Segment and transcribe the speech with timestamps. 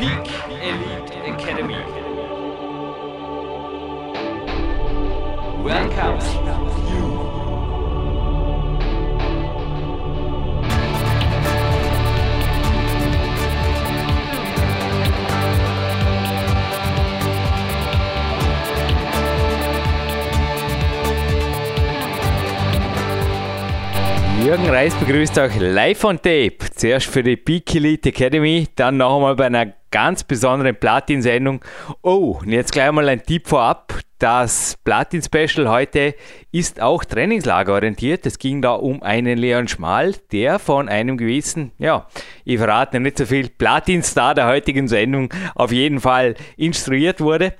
[0.00, 1.76] Peak Elite Academy.
[5.62, 6.20] Welcome
[6.88, 7.30] you.
[24.42, 26.56] Jürgen Reis begrüßt euch live on tape.
[26.74, 31.64] Zuerst für die Peak Elite Academy, dann noch einmal bei einer ganz besonderen Platin-Sendung.
[32.02, 34.00] Oh, und jetzt gleich mal ein Tipp vorab.
[34.20, 36.14] Das Platin-Special heute
[36.52, 38.26] ist auch trainingslagerorientiert.
[38.26, 42.06] Es ging da um einen Leon Schmal, der von einem gewissen, ja,
[42.44, 47.54] ich verrate nicht so viel, Platin-Star der heutigen Sendung auf jeden Fall instruiert wurde.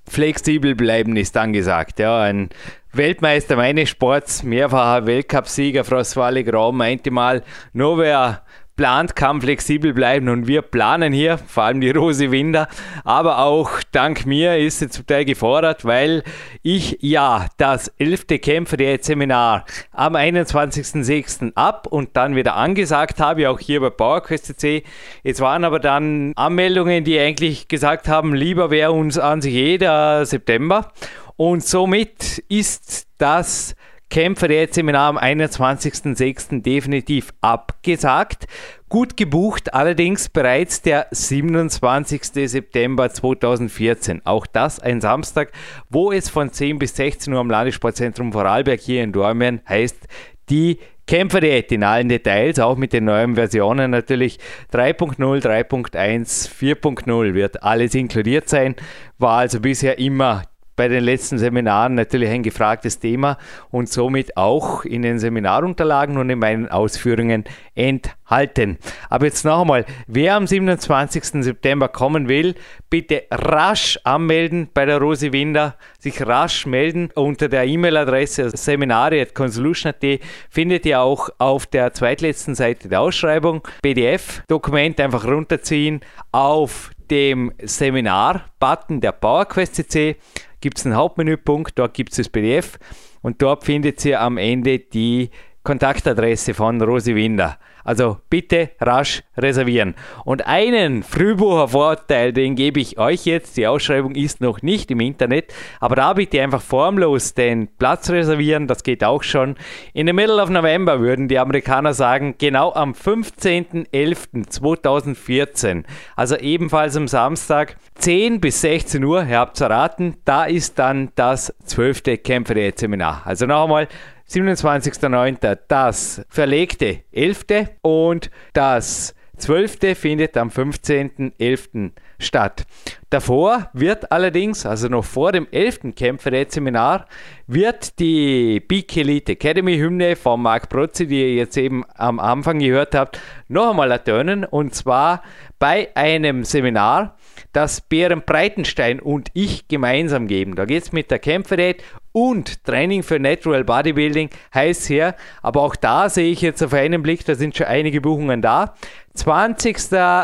[0.09, 1.99] Flexibel bleiben ist angesagt.
[1.99, 2.49] Ja, ein
[2.91, 8.43] Weltmeister meines Sports, mehrfacher Weltcupsieger, Frau Swale Grau, meinte mal, nur wer
[8.75, 12.67] plant, kann flexibel bleiben und wir planen hier, vor allem die Rose Winder,
[13.03, 16.23] aber auch dank mir ist sie zum Teil gefordert, weil
[16.61, 18.27] ich ja das 11.
[18.41, 21.53] Kämpfer-Seminar am 21.06.
[21.55, 24.83] ab und dann wieder angesagt habe, auch hier bei PowerQuest C.
[25.23, 30.25] Es waren aber dann Anmeldungen, die eigentlich gesagt haben, lieber wäre uns an sich jeder
[30.25, 30.91] September
[31.35, 33.75] und somit ist das
[34.13, 36.61] Kämpfer jetzt Seminar am 21.06.
[36.61, 38.45] definitiv abgesagt.
[38.87, 42.21] Gut gebucht allerdings bereits der 27.
[42.47, 44.21] September 2014.
[44.23, 45.51] Auch das ein Samstag,
[45.89, 50.07] wo es von 10 bis 16 Uhr am Landessportzentrum Vorarlberg hier in Dormien heißt,
[50.51, 50.77] die
[51.07, 54.37] Kämpferdiät in allen Details, auch mit den neuen Versionen natürlich
[54.73, 58.75] 3.0, 3.1, 4.0 wird alles inkludiert sein.
[59.17, 60.43] War also bisher immer
[60.75, 63.37] bei den letzten Seminaren natürlich ein gefragtes Thema
[63.71, 67.43] und somit auch in den Seminarunterlagen und in meinen Ausführungen
[67.75, 68.77] enthalten.
[69.09, 71.43] Aber jetzt noch einmal, wer am 27.
[71.43, 72.55] September kommen will,
[72.89, 80.19] bitte rasch anmelden bei der Rosi Winder, sich rasch melden unter der E-Mail-Adresse seminare.consolution.at
[80.49, 86.01] findet ihr auch auf der zweitletzten Seite der Ausschreibung PDF-Dokument einfach runterziehen
[86.31, 90.15] auf dem Seminar-Button der PowerQuest CC
[90.63, 92.79] gibt es einen Hauptmenüpunkt, dort gibt es das PDF
[93.21, 95.29] und dort findet ihr am Ende die
[95.63, 97.59] Kontaktadresse von Rosi Winder.
[97.83, 99.95] Also bitte rasch reservieren.
[100.25, 103.57] Und einen Frühbuchervorteil, den gebe ich euch jetzt.
[103.57, 108.67] Die Ausschreibung ist noch nicht im Internet, aber da bitte einfach formlos den Platz reservieren.
[108.67, 109.55] Das geht auch schon.
[109.93, 115.83] In the middle of November würden die Amerikaner sagen, genau am 15.11.2014,
[116.15, 121.11] also ebenfalls am Samstag, 10 bis 16 Uhr, ihr habt es erraten, da ist dann
[121.15, 122.03] das 12.
[122.23, 123.23] Kämpfer-Seminar.
[123.25, 123.87] Also noch einmal
[124.29, 125.57] 27.09.
[125.67, 127.45] das verlegte 11.
[127.81, 129.97] und das 12.
[129.97, 131.91] findet am 15.11.
[132.19, 132.65] statt.
[133.09, 135.95] Davor wird allerdings, also noch vor dem 11.
[135.95, 137.07] Kämpferät-Seminar,
[137.47, 142.59] wird die Big Elite Academy Hymne von Marc Protzi, die ihr jetzt eben am Anfang
[142.59, 145.23] gehört habt, noch einmal ertönen und zwar
[145.59, 147.17] bei einem Seminar,
[147.53, 150.55] das Bären Breitenstein und ich gemeinsam geben.
[150.55, 155.75] Da geht es mit der Kämpferät und Training für Natural Bodybuilding heißt hier, aber auch
[155.75, 158.75] da sehe ich jetzt auf einen Blick, da sind schon einige Buchungen da.
[159.15, 159.77] 20.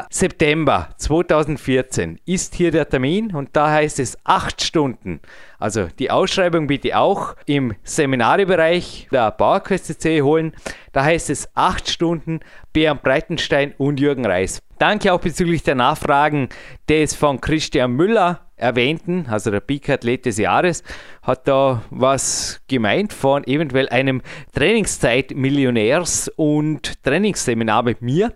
[0.09, 5.19] September 2014 ist hier der Termin und da heißt es 8 Stunden.
[5.59, 10.53] Also die Ausschreibung bitte auch im Seminarbereich der PowerQuest CC holen.
[10.91, 12.39] Da heißt es 8 Stunden
[12.73, 14.61] Bernd Breitenstein und Jürgen Reis.
[14.79, 16.47] Danke auch bezüglich der Nachfragen
[16.87, 20.83] des von Christian Müller erwähnten, also der Peak-Athlet des Jahres,
[21.21, 24.21] hat da was gemeint von eventuell einem
[24.53, 28.31] Trainingszeit-Millionärs- und Trainingsseminar mit mir.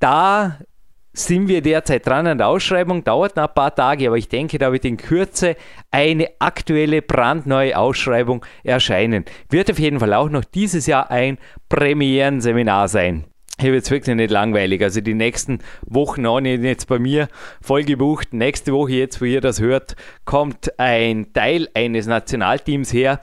[0.00, 0.58] Da
[1.12, 4.56] sind wir derzeit dran an der Ausschreibung, dauert noch ein paar Tage, aber ich denke,
[4.56, 5.54] da wird in Kürze
[5.90, 9.26] eine aktuelle, brandneue Ausschreibung erscheinen.
[9.50, 11.36] Wird auf jeden Fall auch noch dieses Jahr ein
[11.68, 13.24] Premierenseminar sein.
[13.60, 14.82] Hier wird es wirklich nicht langweilig.
[14.82, 17.28] Also die nächsten Wochen auch nicht jetzt bei mir
[17.62, 18.32] voll gebucht.
[18.32, 23.20] Nächste Woche, jetzt wo ihr das hört, kommt ein Teil eines Nationalteams her.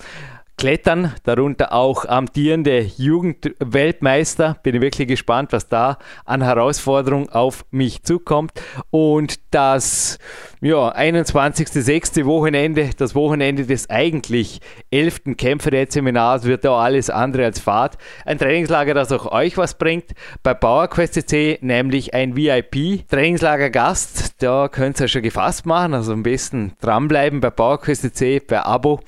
[0.61, 4.57] Klettern, darunter auch amtierende Jugendweltmeister.
[4.61, 8.51] Bin ich wirklich gespannt, was da an Herausforderungen auf mich zukommt.
[8.91, 10.19] Und das
[10.61, 12.25] ja, 21.06.
[12.25, 14.61] Wochenende, das Wochenende des eigentlich
[14.91, 15.35] 11.
[15.35, 17.97] Kämpferät-Seminars wird da alles andere als Fahrt.
[18.23, 20.11] Ein Trainingslager, das auch euch was bringt.
[20.43, 24.43] Bei PowerQuest C nämlich ein VIP-Trainingslager-Gast.
[24.43, 28.99] Da könnt ihr schon gefasst machen, also am besten dranbleiben bei PowerQuest C, per Abo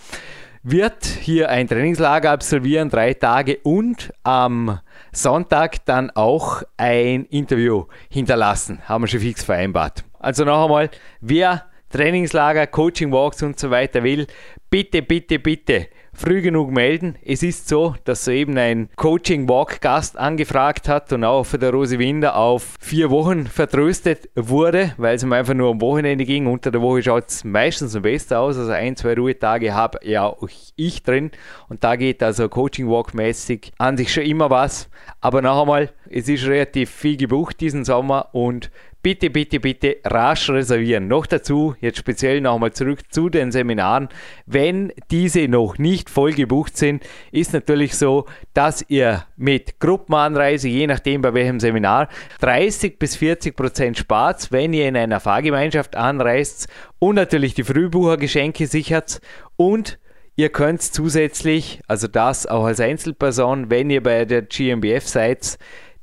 [0.63, 4.80] wird hier ein Trainingslager absolvieren, drei Tage und am
[5.12, 8.81] Sonntag dann auch ein Interview hinterlassen.
[8.88, 10.06] Haben wir schon fix vereinbart.
[10.19, 10.89] Also noch einmal,
[11.19, 14.25] wer Trainingslager, Coaching Walks und so weiter will,
[14.69, 17.15] bitte, bitte, bitte früh genug melden.
[17.25, 21.71] Es ist so, dass soeben ein Coaching Walk Gast angefragt hat und auch für der
[21.71, 26.48] Rose Winder auf vier Wochen vertröstet wurde, weil es ihm einfach nur am Wochenende ging.
[26.48, 28.57] Unter der Woche schaut es meistens am besten aus.
[28.57, 31.31] Also ein, zwei Ruhetage habe ja auch ich drin
[31.69, 34.89] und da geht also Coaching Walk mäßig an sich schon immer was.
[35.19, 38.71] Aber noch einmal, es ist relativ viel gebucht diesen Sommer und
[39.04, 41.08] bitte, bitte, bitte rasch reservieren.
[41.08, 44.08] Noch dazu, jetzt speziell nochmal zurück zu den Seminaren.
[44.46, 50.88] Wenn diese noch nicht voll gebucht sind, ist natürlich so, dass ihr mit Gruppenanreise, je
[50.88, 52.08] nachdem bei welchem Seminar,
[52.40, 58.66] 30 bis 40 Prozent spart, wenn ihr in einer Fahrgemeinschaft anreist und natürlich die Frühbuchergeschenke
[58.66, 59.20] sichert
[59.58, 60.00] und
[60.36, 65.60] Ihr könnt zusätzlich, also das auch als Einzelperson, wenn ihr bei der GmbF seid,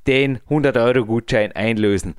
[0.06, 2.14] den 100 Euro Gutschein einlösen.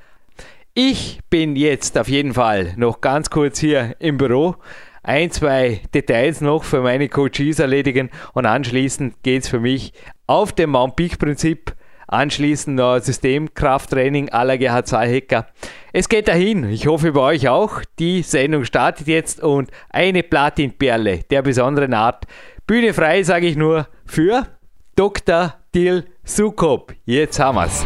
[0.73, 4.55] Ich bin jetzt auf jeden Fall noch ganz kurz hier im Büro.
[5.03, 9.91] Ein, zwei Details noch für meine Coaches erledigen und anschließend geht es für mich
[10.27, 11.75] auf dem Mount Peak Prinzip.
[12.07, 15.47] Anschließend noch Systemkrafttraining la Gerhard Zahlhecker.
[15.91, 16.69] Es geht dahin.
[16.69, 17.81] Ich hoffe bei euch auch.
[17.99, 22.27] Die Sendung startet jetzt und eine Platinperle der besonderen Art.
[22.65, 24.47] Bühne frei, sage ich nur, für
[24.95, 25.53] Dr.
[25.75, 26.93] Dil Sukop.
[27.03, 27.85] Jetzt haben wir's.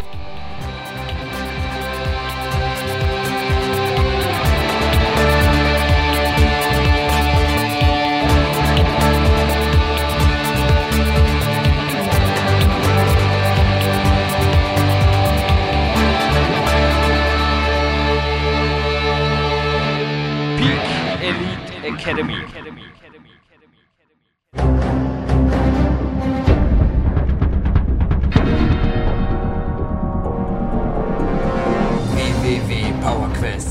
[22.06, 22.36] Academy.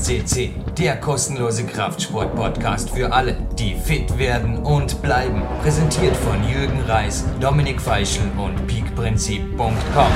[0.05, 5.41] CC, der kostenlose Kraftsport-Podcast für alle, die fit werden und bleiben.
[5.61, 10.11] Präsentiert von Jürgen Reis, Dominik Feischl und peakprinzip.com.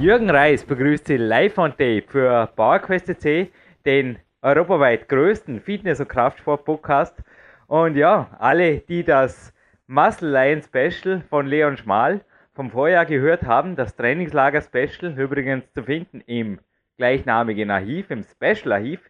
[0.00, 3.50] Jürgen Reis begrüßt Sie live on tape für PowerQuest C,
[3.84, 7.16] den europaweit größten Fitness- und Kraftsport-Podcast.
[7.66, 9.54] Und ja, alle, die das
[9.86, 12.20] Muscle Lion Special von Leon Schmal
[12.52, 16.60] vom Vorjahr gehört haben, das Trainingslager Special, übrigens zu finden im
[16.98, 19.00] gleichnamigen Archiv, im Special Archiv,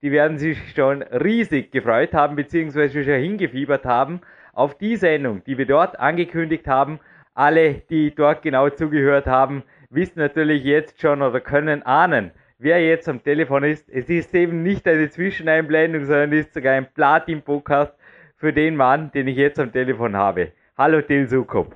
[0.00, 4.20] die werden sich schon riesig gefreut haben, beziehungsweise schon hingefiebert haben
[4.52, 7.00] auf die Sendung, die wir dort angekündigt haben.
[7.34, 13.08] Alle, die dort genau zugehört haben, wissen natürlich jetzt schon oder können ahnen, wer jetzt
[13.08, 13.88] am Telefon ist.
[13.88, 17.94] Es ist eben nicht eine Zwischeneinblendung, sondern ist sogar ein Platin-Podcast
[18.36, 20.48] für den Mann, den ich jetzt am Telefon habe.
[20.76, 21.74] Hallo Till Sukop.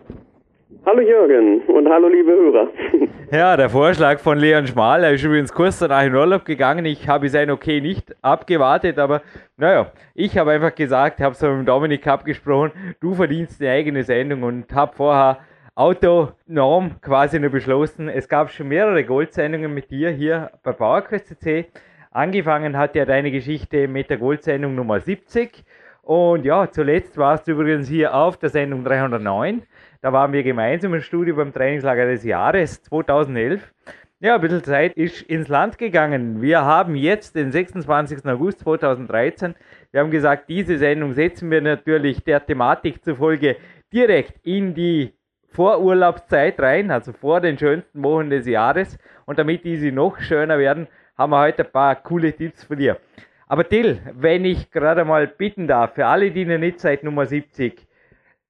[0.84, 2.68] Hallo Jürgen und hallo liebe Hörer.
[3.30, 6.86] Ja, der Vorschlag von Leon Schmal, er ist übrigens kurz danach in Urlaub gegangen.
[6.86, 9.20] Ich habe sein Okay nicht abgewartet, aber
[9.58, 14.44] naja, ich habe einfach gesagt, habe es mit Dominik abgesprochen, du verdienst eine eigene Sendung
[14.44, 15.40] und habe vorher
[15.78, 18.08] autonom quasi nur beschlossen.
[18.08, 21.66] Es gab schon mehrere Goldsendungen mit dir hier bei PowerQuest CC.
[22.10, 25.64] Angefangen hat ja deine Geschichte mit der Goldsendung Nummer 70.
[26.02, 29.62] Und ja, zuletzt warst du übrigens hier auf der Sendung 309.
[30.00, 33.72] Da waren wir gemeinsam im Studio beim Trainingslager des Jahres 2011.
[34.18, 36.42] Ja, ein bisschen Zeit ist ins Land gegangen.
[36.42, 38.26] Wir haben jetzt den 26.
[38.26, 39.54] August 2013.
[39.92, 43.54] Wir haben gesagt, diese Sendung setzen wir natürlich der Thematik zufolge
[43.92, 45.12] direkt in die
[45.50, 48.98] Vorurlaubszeit rein, also vor den schönsten Wochen des Jahres.
[49.26, 52.98] Und damit diese noch schöner werden, haben wir heute ein paar coole Tipps für dir.
[53.46, 57.26] Aber Till, wenn ich gerade mal bitten darf, für alle, die noch nicht seit Nummer
[57.26, 57.86] 70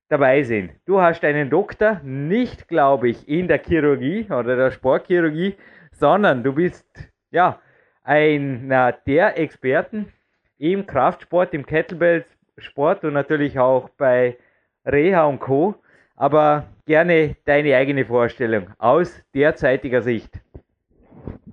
[0.08, 5.54] dabei sind, du hast einen Doktor, nicht glaube ich in der Chirurgie oder der Sportchirurgie,
[5.92, 6.86] sondern du bist
[7.30, 7.60] ja
[8.02, 10.12] einer der Experten
[10.58, 14.36] im Kraftsport, im Kettlebell-Sport und natürlich auch bei
[14.84, 15.76] Reha und Co
[16.18, 20.30] aber gerne deine eigene Vorstellung aus derzeitiger Sicht.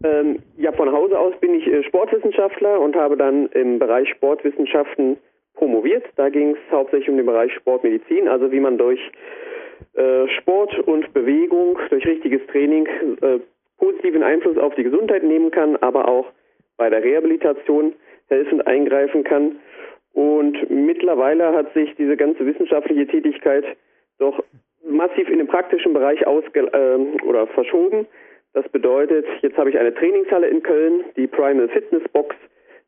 [0.03, 5.17] Ähm, ja, von Hause aus bin ich äh, Sportwissenschaftler und habe dann im Bereich Sportwissenschaften
[5.55, 6.05] promoviert.
[6.15, 8.99] Da ging es hauptsächlich um den Bereich Sportmedizin, also wie man durch
[9.93, 12.87] äh, Sport und Bewegung, durch richtiges Training
[13.21, 13.39] äh,
[13.77, 16.27] positiven Einfluss auf die Gesundheit nehmen kann, aber auch
[16.77, 17.93] bei der Rehabilitation
[18.27, 19.57] helfend eingreifen kann.
[20.13, 23.65] Und mittlerweile hat sich diese ganze wissenschaftliche Tätigkeit
[24.17, 24.41] doch
[24.87, 28.07] massiv in den praktischen Bereich ausge äh, oder verschoben.
[28.53, 32.35] Das bedeutet, jetzt habe ich eine Trainingshalle in Köln, die Primal Fitness Box.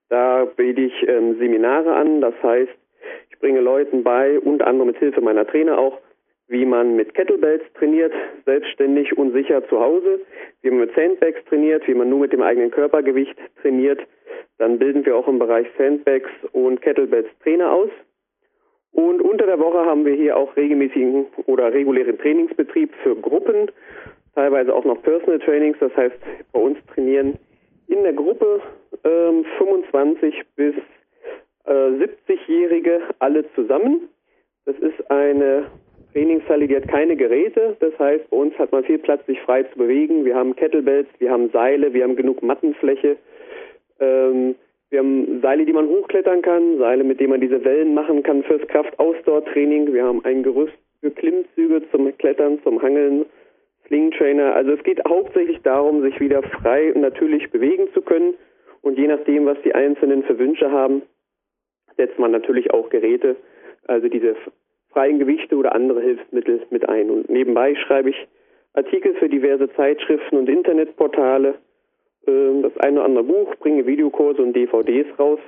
[0.09, 2.21] Da biete ich ähm, Seminare an.
[2.21, 2.71] Das heißt,
[3.29, 5.99] ich bringe Leuten bei, unter anderem mit Hilfe meiner Trainer auch,
[6.47, 8.13] wie man mit Kettlebells trainiert,
[8.45, 10.21] selbstständig und sicher zu Hause,
[10.61, 13.99] wie man mit Sandbags trainiert, wie man nur mit dem eigenen Körpergewicht trainiert.
[14.57, 17.89] Dann bilden wir auch im Bereich Sandbags und Kettlebells Trainer aus.
[18.97, 23.69] Und unter der Woche haben wir hier auch regelmäßigen oder regulären Trainingsbetrieb für Gruppen,
[24.33, 25.77] teilweise auch noch Personal Trainings.
[25.79, 26.15] Das heißt,
[26.51, 27.37] bei uns trainieren
[27.87, 28.59] in der Gruppe
[29.03, 30.73] ähm, 25 bis
[31.65, 34.09] äh, 70-Jährige alle zusammen.
[34.65, 35.67] Das ist eine
[36.13, 37.77] Trainingshalle, die hat keine Geräte.
[37.79, 40.25] Das heißt, bei uns hat man viel Platz, sich frei zu bewegen.
[40.25, 43.17] Wir haben Kettlebells, wir haben Seile, wir haben genug Mattenfläche.
[43.99, 44.55] Ähm,
[44.89, 48.43] wir haben Seile, die man hochklettern kann, Seile, mit denen man diese Wellen machen kann
[48.43, 49.93] fürs Kraft-Ausdauer-Training.
[49.93, 53.25] Wir haben ein Gerüst für Klimmzüge zum Klettern, zum Hangeln,
[53.87, 54.55] Sling Trainer.
[54.55, 58.35] Also es geht hauptsächlich darum, sich wieder frei und natürlich bewegen zu können.
[58.81, 61.01] Und je nachdem, was die Einzelnen für Wünsche haben,
[61.97, 63.35] setzt man natürlich auch Geräte,
[63.87, 64.35] also diese
[64.91, 67.09] freien Gewichte oder andere Hilfsmittel mit ein.
[67.09, 68.27] Und nebenbei schreibe ich
[68.73, 71.55] Artikel für diverse Zeitschriften und Internetportale,
[72.27, 75.39] äh, das eine oder andere Buch, bringe Videokurse und DVDs raus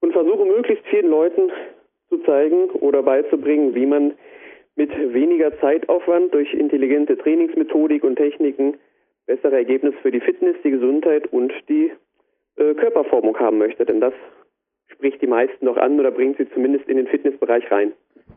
[0.00, 1.50] und versuche möglichst vielen Leuten
[2.08, 4.14] zu zeigen oder beizubringen, wie man
[4.76, 8.78] mit weniger Zeitaufwand durch intelligente Trainingsmethodik und Techniken
[9.26, 11.92] bessere Ergebnisse für die Fitness, die Gesundheit und die
[12.56, 13.84] äh, Körperformung haben möchte.
[13.84, 14.14] Denn das
[14.86, 17.92] spricht die meisten noch an oder bringt sie zumindest in den Fitnessbereich rein.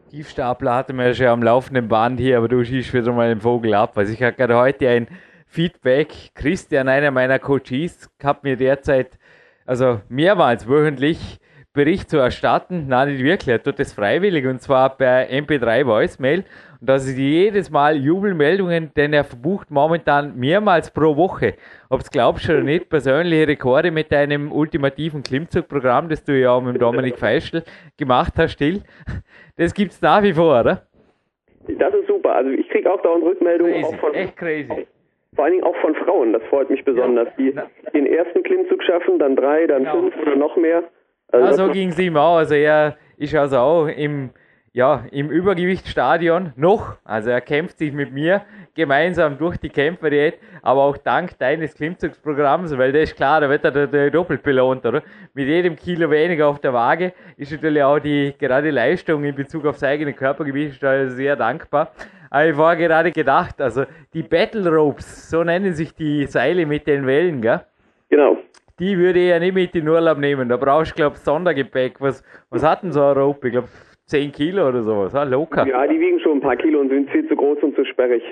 [0.10, 3.40] Tiefstapler hatten wir ja schon am laufenden Band hier, aber du schießt wieder mal den
[3.42, 3.94] Vogel ab.
[3.96, 5.08] Also ich habe gerade heute ein
[5.52, 6.32] Feedback.
[6.34, 9.20] Christian, einer meiner Coaches, hat mir derzeit
[9.66, 11.40] also mehrmals wöchentlich
[11.74, 12.88] Bericht zu erstatten.
[12.88, 13.50] Nein, nicht wirklich.
[13.50, 16.46] Er tut das freiwillig und zwar per MP3 Voicemail.
[16.80, 21.56] Und das ist jedes Mal Jubelmeldungen, denn er verbucht momentan mehrmals pro Woche.
[21.90, 26.62] Ob es glaubst oder nicht, persönliche Rekorde mit deinem ultimativen Klimmzugprogramm, das du ja auch
[26.62, 27.64] mit Dominik Feischl
[27.98, 28.84] gemacht hast, still.
[29.58, 30.88] Das gibt es nach wie vor, oder?
[31.68, 32.36] Das ist super.
[32.36, 34.88] Also ich kriege auch dauernd Rückmeldungen Crazy, auch von, echt crazy.
[35.36, 36.34] Vor allen Dingen auch von Frauen.
[36.34, 37.54] Das freut mich besonders, die
[37.94, 40.02] den ersten Klimmzug schaffen, dann drei, dann Genau.
[40.02, 40.84] fünf oder noch mehr.
[41.32, 42.38] Also Ja, so ging es ihm auch.
[42.38, 44.32] Also er ist also auch im,
[44.74, 46.98] ja, im Übergewichtsstadion noch.
[47.06, 48.42] Also er kämpft sich mit mir
[48.76, 53.64] gemeinsam durch die Kämpferdiät, aber auch dank deines Klimmzugsprogramms, weil das ist klar, da wird
[53.64, 55.02] er doppelt belohnt, oder?
[55.34, 59.66] Mit jedem Kilo weniger auf der Waage ist natürlich auch die gerade Leistung in Bezug
[59.66, 61.92] aufs eigene Körpergewicht sehr dankbar.
[62.32, 63.84] Aber ich war gerade gedacht, also
[64.14, 67.60] die Battle Ropes, so nennen sich die Seile mit den Wellen, gell?
[68.10, 68.38] Genau.
[68.80, 70.48] Die würde ich ja nicht mit in den Urlaub nehmen.
[70.48, 72.00] Da brauchst du, glaube ich, Sondergepäck.
[72.00, 73.48] Was, was hat denn so eine Rope?
[73.48, 73.68] Ich glaube,
[74.06, 75.14] 10 Kilo oder sowas.
[75.14, 75.68] Ah, locker.
[75.68, 78.24] Ja, die wiegen schon ein paar Kilo und sind viel zu groß und zu sperrig.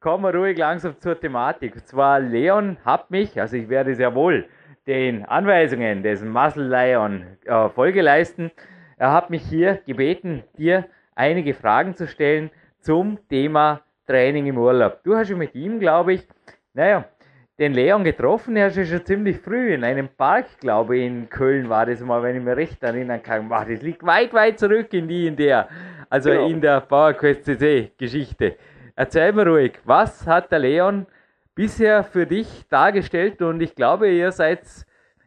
[0.00, 1.74] Kommen wir ruhig langsam zur Thematik.
[1.74, 4.46] Und zwar, Leon hat mich, also ich werde sehr wohl
[4.86, 8.50] den Anweisungen des Muscle Lion äh, Folge leisten.
[8.96, 12.50] Er hat mich hier gebeten, dir einige Fragen zu stellen
[12.84, 15.02] zum Thema Training im Urlaub.
[15.02, 16.28] Du hast ja mit ihm, glaube ich,
[16.74, 17.06] naja,
[17.58, 21.28] den Leon getroffen, er ist ja schon ziemlich früh in einem Park, glaube ich, in
[21.30, 23.48] Köln war das mal, wenn ich mich recht erinnern kann.
[23.48, 25.68] Boah, das liegt weit, weit zurück in die, in der,
[26.10, 26.48] also Genau.
[26.48, 28.56] in der PowerQuest CC Geschichte.
[28.96, 31.06] Erzähl mir ruhig, was hat der Leon
[31.54, 34.62] bisher für dich dargestellt und ich glaube, ihr seid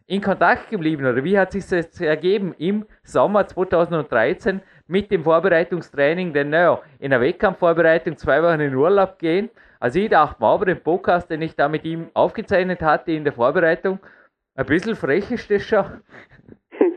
[0.06, 6.34] in Kontakt geblieben oder wie hat sich das ergeben im Sommer 2013 mit dem Vorbereitungstraining?
[6.34, 9.50] Denn naja, in der Wettkampfvorbereitung zwei Wochen in Urlaub gehen.
[9.80, 13.24] Also ich dachte mal, aber den Podcast, den ich da mit ihm aufgezeichnet hatte in
[13.24, 14.00] der Vorbereitung,
[14.56, 15.86] ein bisschen frech ist das schon.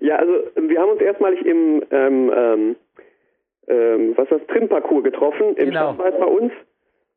[0.00, 2.76] Ja, also wir haben uns erstmalig im ähm, ähm,
[3.66, 5.94] ähm, was das Trimparcours getroffen im Genau.
[5.94, 6.52] Stadtwald bei uns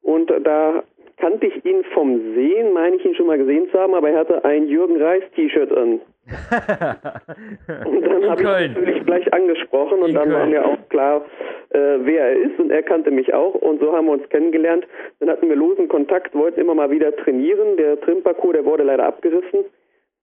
[0.01, 0.83] und da
[1.17, 4.19] kannte ich ihn vom Sehen, meine ich ihn schon mal gesehen zu haben, aber er
[4.21, 6.01] hatte ein Jürgen Reis T-Shirt an.
[6.27, 10.49] Und dann habe ich ihn natürlich gleich angesprochen und In dann war Köln.
[10.51, 11.25] mir auch klar,
[11.69, 14.85] äh, wer er ist und er kannte mich auch und so haben wir uns kennengelernt.
[15.19, 17.77] Dann hatten wir losen Kontakt, wollten immer mal wieder trainieren.
[17.77, 19.65] Der Trimparcours, der wurde leider abgerissen.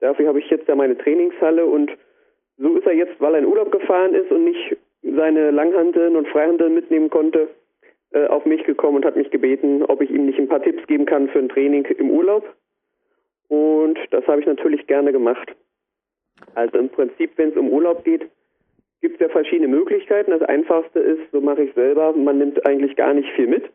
[0.01, 1.91] Dafür habe ich jetzt ja meine Trainingshalle und
[2.59, 6.29] so ist er jetzt, weil er in Urlaub gefahren ist und nicht seine Langhanteln und
[6.29, 7.49] Freihanteln mitnehmen konnte,
[8.13, 10.87] äh, auf mich gekommen und hat mich gebeten, ob ich ihm nicht ein paar Tipps
[10.87, 12.45] geben kann für ein Training im Urlaub.
[13.49, 15.55] Und das habe ich natürlich gerne gemacht.
[16.55, 18.29] Also im Prinzip, wenn es um Urlaub geht,
[19.01, 20.31] gibt es ja verschiedene Möglichkeiten.
[20.31, 23.71] Das einfachste ist, so mache ich selber, man nimmt eigentlich gar nicht viel mit.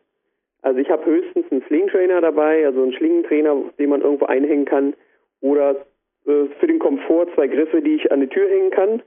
[0.62, 4.94] Also ich habe höchstens einen Sling-Trainer dabei, also einen Schlingentrainer, den man irgendwo einhängen kann.
[5.40, 5.84] Oder
[6.26, 9.02] äh, für den Komfort zwei Griffe, die ich an die Tür hängen kann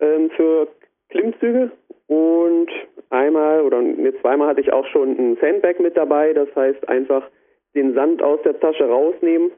[0.00, 0.68] ähm, für
[1.10, 1.70] Klimmzüge.
[2.06, 2.68] Und
[3.10, 6.32] einmal oder mir zweimal hatte ich auch schon ein Sandbag mit dabei.
[6.32, 7.28] Das heißt einfach
[7.74, 9.50] den Sand aus der Tasche rausnehmen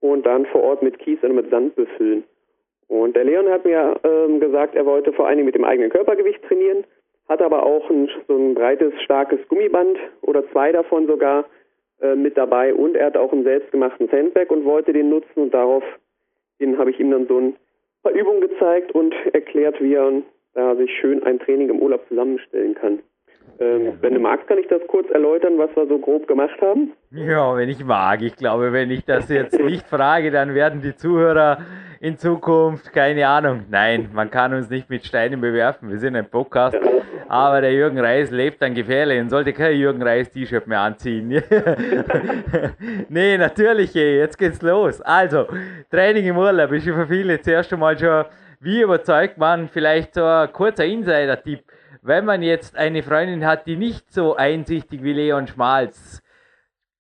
[0.00, 2.24] und dann vor Ort mit Kies oder mit Sand befüllen.
[2.88, 5.90] Und der Leon hat mir ähm, gesagt, er wollte vor allen Dingen mit dem eigenen
[5.90, 6.84] Körpergewicht trainieren,
[7.28, 11.44] hat aber auch ein, so ein breites, starkes Gummiband oder zwei davon sogar
[12.00, 15.54] äh, mit dabei und er hat auch einen selbstgemachten Sandbag und wollte den nutzen und
[15.54, 15.84] darauf
[16.78, 17.56] habe ich ihm dann so ein
[18.02, 20.22] paar Übungen gezeigt und erklärt, wie er
[20.54, 23.00] da sich schön ein Training im Urlaub zusammenstellen kann.
[23.60, 23.98] Ähm.
[24.00, 26.92] Wenn du magst, kann ich das kurz erläutern, was wir so grob gemacht haben?
[27.10, 28.22] Ja, wenn ich mag.
[28.22, 31.58] Ich glaube, wenn ich das jetzt nicht frage, dann werden die Zuhörer
[32.00, 33.64] in Zukunft, keine Ahnung.
[33.70, 35.90] Nein, man kann uns nicht mit Steinen bewerfen.
[35.90, 36.74] Wir sind ein Podcast.
[36.74, 36.80] Ja.
[37.28, 41.28] Aber der Jürgen Reis lebt dann gefährlich und sollte kein Jürgen Reis T-Shirt mehr anziehen.
[43.10, 45.02] nee, natürlich, jetzt geht's los.
[45.02, 45.46] Also,
[45.90, 48.24] Training im Urlaub ist für viele zuerst einmal schon,
[48.60, 51.60] wie überzeugt man, vielleicht so ein kurzer Insider-Tipp
[52.02, 56.22] wenn man jetzt eine Freundin hat, die nicht so einsichtig wie Leon Schmalz,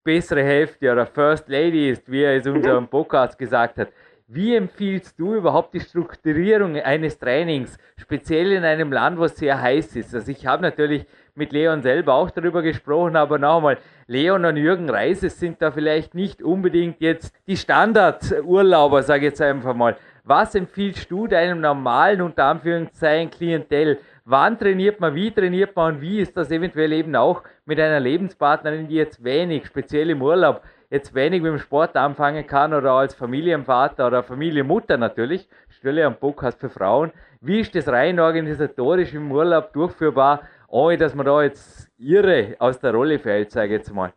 [0.03, 3.89] bessere Hälfte oder First Lady ist, wie er es in unserem Podcast gesagt hat,
[4.29, 9.61] wie empfiehlst du überhaupt die Strukturierung eines Trainings, speziell in einem Land, wo es sehr
[9.61, 10.13] heiß ist?
[10.13, 14.89] Also ich habe natürlich mit Leon selber auch darüber gesprochen, aber nochmal, Leon und Jürgen
[14.89, 19.95] Reises sind da vielleicht nicht unbedingt jetzt die Standardurlauber, sage ich jetzt einfach mal.
[20.25, 23.99] Was empfiehlst du deinem normalen, unter Anführungszeichen, Klientel?
[24.27, 27.99] Wann trainiert man, wie trainiert man und wie ist das eventuell eben auch mit einer
[27.99, 32.91] Lebenspartnerin, die jetzt wenig, speziell im Urlaub, jetzt wenig mit dem Sport anfangen kann oder
[32.91, 37.11] als Familienvater oder Familienmutter natürlich, stelle am Podcast für Frauen.
[37.41, 42.81] Wie ist das rein organisatorisch im Urlaub durchführbar, ohne dass man da jetzt irre aus
[42.81, 44.11] der Rolle fällt, sage ich jetzt mal?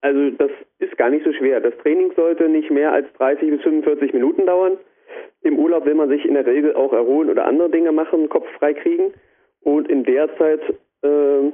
[0.00, 1.60] Also das ist gar nicht so schwer.
[1.60, 4.78] Das Training sollte nicht mehr als 30 bis 45 Minuten dauern.
[5.42, 8.46] Im Urlaub will man sich in der Regel auch erholen oder andere Dinge machen, Kopf
[8.58, 9.12] frei kriegen.
[9.62, 10.60] Und in der Zeit
[11.02, 11.52] äh,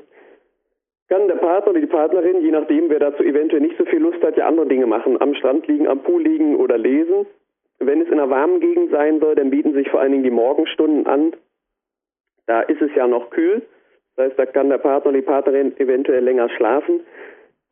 [1.08, 4.22] kann der Partner oder die Partnerin, je nachdem, wer dazu eventuell nicht so viel Lust
[4.22, 5.20] hat, ja andere Dinge machen.
[5.20, 7.26] Am Strand liegen, am Pool liegen oder lesen.
[7.78, 10.30] Wenn es in einer warmen Gegend sein soll, dann bieten sich vor allen Dingen die
[10.30, 11.34] Morgenstunden an.
[12.46, 13.62] Da ist es ja noch kühl.
[14.16, 17.00] Das heißt, da kann der Partner oder die Partnerin eventuell länger schlafen.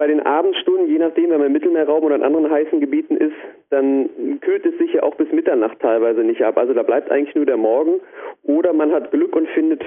[0.03, 3.37] Bei den Abendstunden, je nachdem, wenn man im Mittelmeerraum oder in anderen heißen Gebieten ist,
[3.71, 6.59] dann kühlt es sich ja auch bis Mitternacht teilweise nicht ab.
[6.59, 8.01] Also da bleibt eigentlich nur der Morgen.
[8.43, 9.81] Oder man hat Glück und findet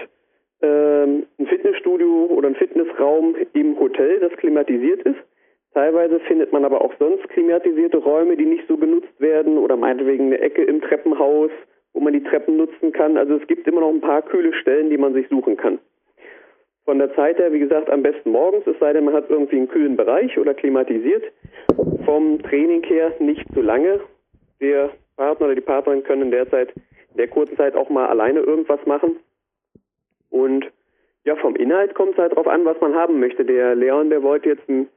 [0.62, 5.19] ähm, ein Fitnessstudio oder ein Fitnessraum im Hotel, das klimatisiert ist.
[5.73, 10.28] Teilweise findet man aber auch sonst klimatisierte Räume, die nicht so genutzt werden oder meinetwegen
[10.28, 11.51] eine Ecke im Treppenhaus,
[11.91, 13.17] wo man die Treppen nutzen kann.
[13.17, 15.78] Also es gibt immer noch ein paar kühle Stellen, die man sich suchen kann.
[16.86, 19.58] Von der Zeit her, wie gesagt, am besten morgens, es sei denn, man hat irgendwie
[19.58, 21.24] einen kühlen Bereich oder klimatisiert.
[22.06, 24.02] Vom Training her nicht zu lange.
[24.62, 26.71] Der Partner oder die Partnerin können in der Zeit,
[27.12, 29.17] in der kurzen Zeit auch mal alleine irgendwas machen.
[30.30, 30.71] Und
[31.24, 33.43] ja, vom Inhalt kommt es halt drauf an, was man haben möchte.
[33.43, 34.88] Der Leon, der wollte jetzt ein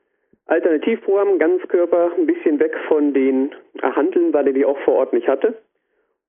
[0.46, 5.27] Alternativprogramm, Ganzkörper, ein bisschen weg von den Handeln, weil er die auch vor Ort nicht
[5.27, 5.55] hatte.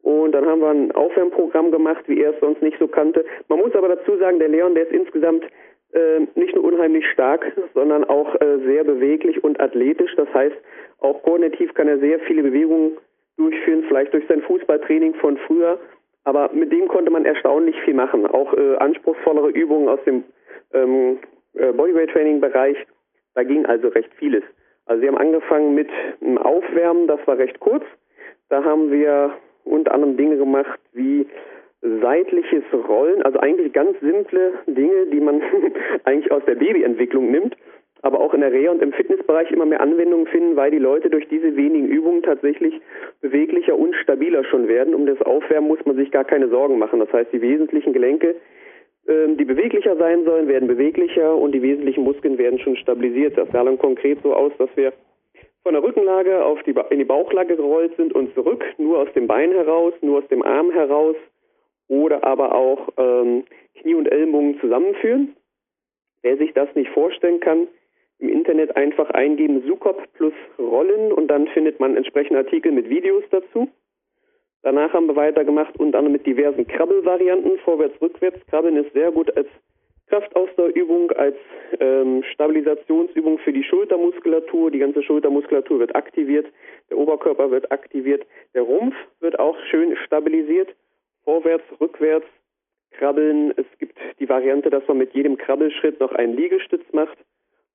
[0.01, 3.25] Und dann haben wir ein Aufwärmprogramm gemacht, wie er es sonst nicht so kannte.
[3.47, 5.45] Man muss aber dazu sagen, der Leon, der ist insgesamt
[5.93, 10.15] äh, nicht nur unheimlich stark, sondern auch äh, sehr beweglich und athletisch.
[10.15, 10.55] Das heißt,
[10.99, 12.97] auch koordinativ kann er sehr viele Bewegungen
[13.37, 15.79] durchführen, vielleicht durch sein Fußballtraining von früher.
[16.23, 18.25] Aber mit dem konnte man erstaunlich viel machen.
[18.27, 20.23] Auch äh, anspruchsvollere Übungen aus dem
[20.73, 21.19] ähm,
[21.55, 22.77] äh, Bodyweight-Training-Bereich.
[23.35, 24.43] Da ging also recht vieles.
[24.85, 25.89] Also wir haben angefangen mit
[26.21, 27.83] einem Aufwärmen, das war recht kurz.
[28.49, 29.33] Da haben wir
[29.69, 31.27] unter anderem Dinge gemacht wie
[31.81, 35.41] seitliches Rollen, also eigentlich ganz simple Dinge, die man
[36.03, 37.55] eigentlich aus der Babyentwicklung nimmt,
[38.01, 41.09] aber auch in der Reha- und im Fitnessbereich immer mehr Anwendungen finden, weil die Leute
[41.09, 42.73] durch diese wenigen Übungen tatsächlich
[43.21, 44.95] beweglicher und stabiler schon werden.
[44.95, 46.99] Um das Aufwärmen muss man sich gar keine Sorgen machen.
[46.99, 48.35] Das heißt, die wesentlichen Gelenke,
[49.07, 53.37] ähm, die beweglicher sein sollen, werden beweglicher und die wesentlichen Muskeln werden schon stabilisiert.
[53.37, 54.93] Das sah dann konkret so aus, dass wir
[55.63, 59.27] von der Rückenlage auf die, in die Bauchlage gerollt sind und zurück, nur aus dem
[59.27, 61.15] Bein heraus, nur aus dem Arm heraus
[61.87, 63.43] oder aber auch ähm,
[63.75, 65.35] Knie und Ellenbogen zusammenführen.
[66.21, 67.67] Wer sich das nicht vorstellen kann,
[68.19, 73.23] im Internet einfach eingeben Sukop plus Rollen und dann findet man entsprechende Artikel mit Videos
[73.31, 73.69] dazu.
[74.61, 78.45] Danach haben wir weitergemacht und dann mit diversen Krabbelvarianten, vorwärts, rückwärts.
[78.47, 79.47] Krabbeln ist sehr gut als
[80.09, 81.35] Kraftausdauerübung als
[81.79, 84.71] ähm, Stabilisationsübung für die Schultermuskulatur.
[84.71, 86.47] Die ganze Schultermuskulatur wird aktiviert,
[86.89, 90.75] der Oberkörper wird aktiviert, der Rumpf wird auch schön stabilisiert.
[91.23, 92.25] Vorwärts, rückwärts,
[92.91, 93.53] krabbeln.
[93.55, 97.17] Es gibt die Variante, dass man mit jedem Krabbelschritt noch einen Liegestütz macht.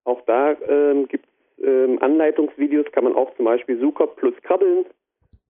[0.05, 4.87] Auch da ähm, gibt es ähm, Anleitungsvideos, kann man auch zum Beispiel Sucop plus Krabbeln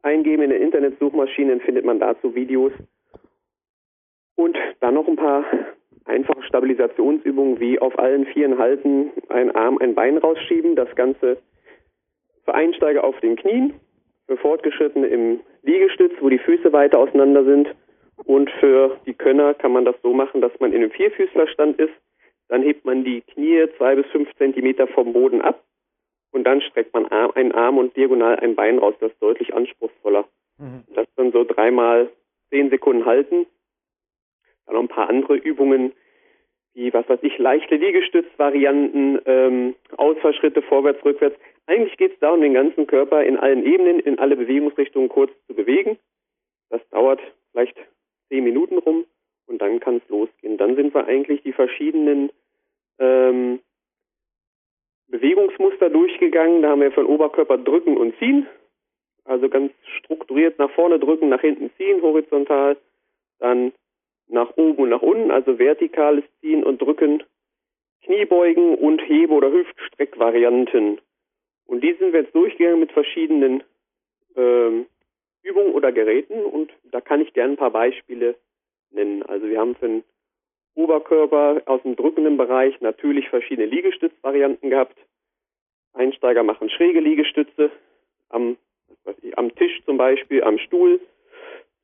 [0.03, 0.43] eingeben.
[0.43, 2.73] In den Internetsuchmaschinen findet man dazu Videos.
[4.37, 5.45] Und dann noch ein paar
[6.05, 10.77] einfache Stabilisationsübungen wie auf allen Vieren halten, einen Arm, ein Bein rausschieben.
[10.77, 11.39] Das Ganze
[12.45, 13.75] für Einsteiger auf den Knien,
[14.27, 17.75] für Fortgeschrittene im Liegestütz, wo die Füße weiter auseinander sind.
[18.25, 21.93] Und für die Könner kann man das so machen, dass man in einem Vierfüßlerstand ist.
[22.49, 25.65] Dann hebt man die Knie zwei bis fünf Zentimeter vom Boden ab
[26.35, 28.95] und dann streckt man einen Arm und diagonal ein Bein raus.
[29.01, 30.25] Das ist deutlich anspruchsvoller.
[30.59, 30.85] Mhm.
[30.95, 32.11] Das dann so dreimal
[32.51, 33.47] zehn Sekunden halten.
[34.67, 35.93] Dann noch ein paar andere Übungen,
[36.75, 41.37] wie, was weiß ich, leichte Liegestützvarianten, ähm, Ausfallschritte vorwärts, rückwärts.
[41.67, 45.55] Eigentlich geht es darum, den ganzen Körper in allen Ebenen, in alle Bewegungsrichtungen kurz zu
[45.55, 45.99] bewegen.
[46.71, 47.21] Das dauert
[47.53, 47.77] vielleicht
[48.29, 49.05] zehn Minuten rum
[49.47, 50.59] und dann kann es losgehen.
[50.59, 52.31] Dann sind wir eigentlich die verschiedenen
[52.99, 53.61] ähm,
[55.09, 56.63] Bewegungsmuster durchgegangen.
[56.63, 58.47] Da haben wir von Oberkörper drücken und ziehen.
[59.25, 62.77] Also ganz strukturiert nach vorne drücken, nach hinten ziehen, horizontal.
[63.39, 63.73] Dann
[64.29, 67.23] nach oben und nach unten, also vertikales Ziehen und Drücken,
[68.03, 71.01] Kniebeugen und Hebe- oder Hüftstreckvarianten.
[71.67, 73.63] Und die sind wir jetzt durchgegangen mit verschiedenen
[74.37, 74.87] ähm,
[75.43, 78.35] Übungen oder Geräten und da kann ich gerne ein paar Beispiele
[78.91, 79.23] nennen.
[79.23, 80.05] Also wir haben für den
[80.75, 84.99] Oberkörper aus dem drückenden Bereich natürlich verschiedene Liegestützvarianten gehabt.
[85.93, 87.71] Einsteiger machen schräge Liegestütze
[88.29, 88.57] am,
[89.23, 91.01] ich, am Tisch zum Beispiel, am Stuhl.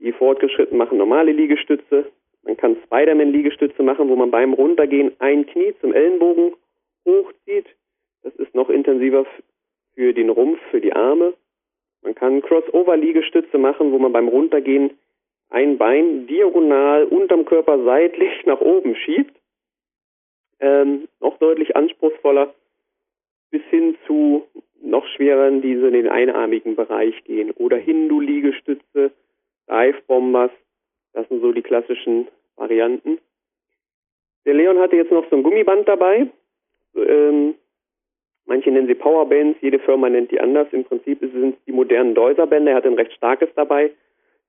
[0.01, 2.11] Die Fortgeschritten machen normale Liegestütze.
[2.43, 6.55] Man kann Spider-Man-Liegestütze machen, wo man beim Runtergehen ein Knie zum Ellenbogen
[7.05, 7.67] hochzieht.
[8.23, 9.27] Das ist noch intensiver
[9.95, 11.35] für den Rumpf, für die Arme.
[12.03, 14.99] Man kann Crossover-Liegestütze machen, wo man beim Runtergehen
[15.51, 19.37] ein Bein diagonal unterm Körper seitlich nach oben schiebt.
[20.61, 22.55] Ähm, noch deutlich anspruchsvoller
[23.51, 24.47] bis hin zu
[24.83, 27.51] noch schwereren, die so in den einarmigen Bereich gehen.
[27.53, 29.13] Oder Hindu-Liegestütze,
[29.69, 30.53] Dive-Bombers,
[31.13, 33.19] das sind so die klassischen Varianten.
[34.45, 36.29] Der Leon hatte jetzt noch so ein Gummiband dabei.
[36.97, 37.55] Ähm,
[38.47, 40.69] manche nennen sie Powerbands, jede Firma nennt die anders.
[40.73, 42.73] Im Prinzip sind es die modernen Deuserbänder.
[42.73, 43.91] Er hat ein recht starkes dabei.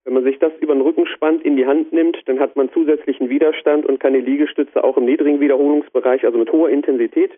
[0.03, 2.71] Wenn man sich das über den Rücken spannt, in die Hand nimmt, dann hat man
[2.71, 7.31] zusätzlichen Widerstand und kann die Liegestütze auch im niedrigen Wiederholungsbereich, also mit hoher Intensität,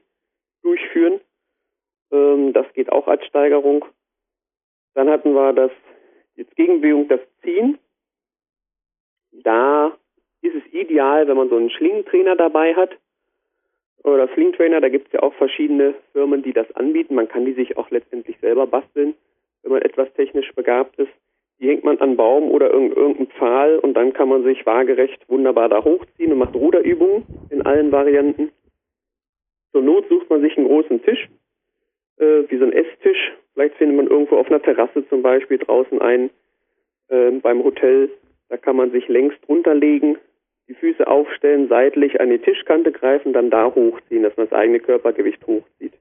[0.62, 1.20] durchführen.
[2.12, 3.84] Ähm, das geht auch als Steigerung.
[4.94, 5.72] Dann hatten wir das,
[6.36, 7.80] jetzt Gegenbewegung, das Ziehen.
[9.42, 9.98] Da
[10.42, 12.98] ist es ideal, wenn man so einen Schlingentrainer dabei hat.
[14.04, 17.16] Oder Slingtrainer, da gibt es ja auch verschiedene Firmen, die das anbieten.
[17.16, 19.16] Man kann die sich auch letztendlich selber basteln,
[19.62, 21.12] wenn man etwas technisch begabt ist.
[21.60, 25.70] Die hängt man an Baum oder irgendeinen Pfahl und dann kann man sich waagerecht wunderbar
[25.70, 28.52] da hochziehen und macht Ruderübungen in allen Varianten.
[29.72, 31.30] Zur Not sucht man sich einen großen Tisch,
[32.18, 33.32] äh, wie so ein Esstisch.
[33.54, 36.30] Vielleicht findet man irgendwo auf einer Terrasse zum Beispiel draußen einen
[37.08, 38.10] äh, beim Hotel.
[38.54, 40.16] Da kann man sich längs drunter legen,
[40.68, 44.80] die Füße aufstellen, seitlich an die Tischkante greifen, dann da hochziehen, dass man das eigene
[44.80, 45.94] Körpergewicht hochzieht.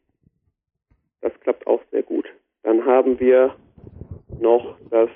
[1.22, 2.26] Das klappt auch sehr gut.
[2.62, 3.56] Dann haben wir
[4.38, 5.08] noch das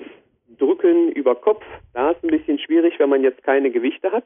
[0.57, 1.63] Drücken über Kopf.
[1.93, 4.25] Da ist ein bisschen schwierig, wenn man jetzt keine Gewichte hat,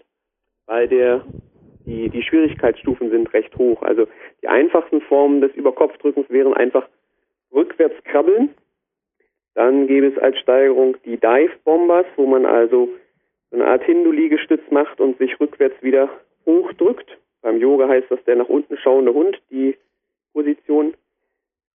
[0.66, 1.26] weil der,
[1.86, 3.82] die, die Schwierigkeitsstufen sind recht hoch.
[3.82, 4.08] Also
[4.42, 6.88] die einfachsten Formen des Überkopfdrückens wären einfach
[7.52, 8.56] rückwärts krabbeln.
[9.54, 12.90] Dann gäbe es als Steigerung die Dive Bombers, wo man also
[13.52, 16.10] eine Art Hindu-Liegestütz macht und sich rückwärts wieder
[16.46, 17.18] hochdrückt.
[17.42, 19.76] Beim Yoga heißt das der nach unten schauende Hund, die
[20.34, 20.94] Position.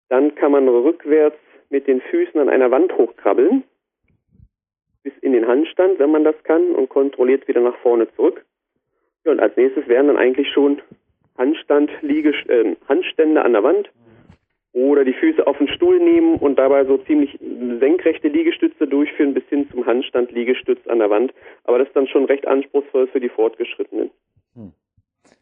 [0.10, 1.38] Dann kann man rückwärts
[1.70, 3.64] mit den Füßen an einer Wand hochkrabbeln
[5.04, 8.44] bis in den Handstand, wenn man das kann, und kontrolliert wieder nach vorne zurück.
[9.24, 10.82] Ja, und als nächstes wären dann eigentlich schon
[11.38, 13.90] Handstand, Liege, äh, Handstände an der Wand
[14.76, 17.40] oder die Füße auf den Stuhl nehmen und dabei so ziemlich
[17.80, 21.34] senkrechte Liegestütze durchführen bis hin zum Handstand, Liegestütz an der Wand.
[21.64, 24.12] Aber das ist dann schon recht anspruchsvoll für die Fortgeschrittenen.
[24.54, 24.74] Hm.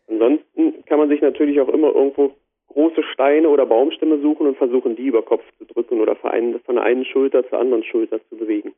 [0.07, 2.35] Ansonsten kann man sich natürlich auch immer irgendwo
[2.67, 6.31] große Steine oder Baumstämme suchen und versuchen, die über Kopf zu drücken oder von
[6.75, 8.73] der einen Schulter zur anderen Schulter zu bewegen.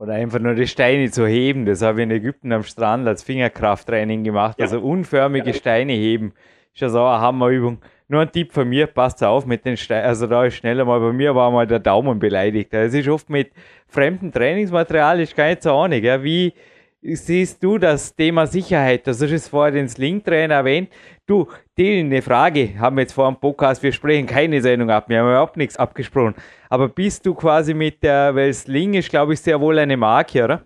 [0.00, 1.64] Oder einfach nur die Steine zu heben.
[1.64, 4.58] Das habe ich in Ägypten am Strand als Fingerkrafttraining gemacht.
[4.58, 4.64] Ja.
[4.64, 6.34] Also unförmige Steine heben.
[6.74, 7.78] Ist ja so eine Hammerübung.
[8.12, 10.04] Nur ein Tipp von mir, passt auf mit den Steinen.
[10.04, 12.74] Also da ist schneller mal, bei mir war mal der Daumen beleidigt.
[12.74, 13.52] Es ist oft mit
[13.88, 16.52] fremdem Trainingsmaterial, ist gar nicht so einig, ja, wie
[17.00, 19.06] siehst du das Thema Sicherheit?
[19.06, 20.90] Das ist vorher den Sling-Trainer erwähnt.
[21.26, 21.46] Du,
[21.78, 25.20] die eine Frage, haben wir jetzt vor dem Podcast, wir sprechen keine Sendung ab, wir
[25.20, 26.34] haben überhaupt nichts abgesprochen.
[26.68, 30.44] Aber bist du quasi mit der, weil Sling ist, glaube ich, sehr wohl eine Marke,
[30.44, 30.60] oder?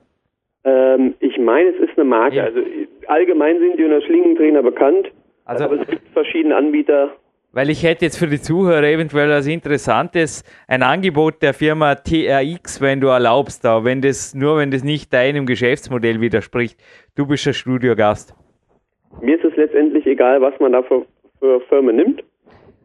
[0.64, 2.34] Ähm, ich meine, es ist eine Marke.
[2.38, 2.44] Ja.
[2.46, 2.58] Also
[3.06, 5.12] allgemein sind die unter Schlingentrainer bekannt.
[5.44, 7.12] Also- aber es gibt verschiedene Anbieter.
[7.56, 12.82] Weil ich hätte jetzt für die Zuhörer eventuell was Interessantes, ein Angebot der Firma TRX,
[12.82, 16.78] wenn du erlaubst, da, wenn das, nur wenn das nicht deinem Geschäftsmodell widerspricht.
[17.14, 18.34] Du bist der Studiogast.
[19.22, 21.06] Mir ist es letztendlich egal, was man da für,
[21.38, 22.22] für Firmen nimmt.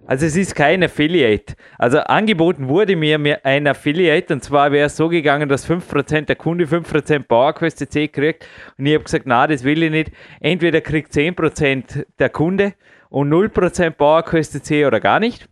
[0.06, 1.54] Also es ist kein Affiliate.
[1.78, 6.28] Also angeboten wurde mir mir ein Affiliate und zwar wäre es so gegangen, dass 5%
[6.28, 10.12] der Kunde 5% PowerQuest CC kriegt und ich habe gesagt, na, das will ich nicht.
[10.40, 12.74] Entweder kriegt 10% der Kunde
[13.12, 15.48] und 0% PowerQuest CC oder gar nicht.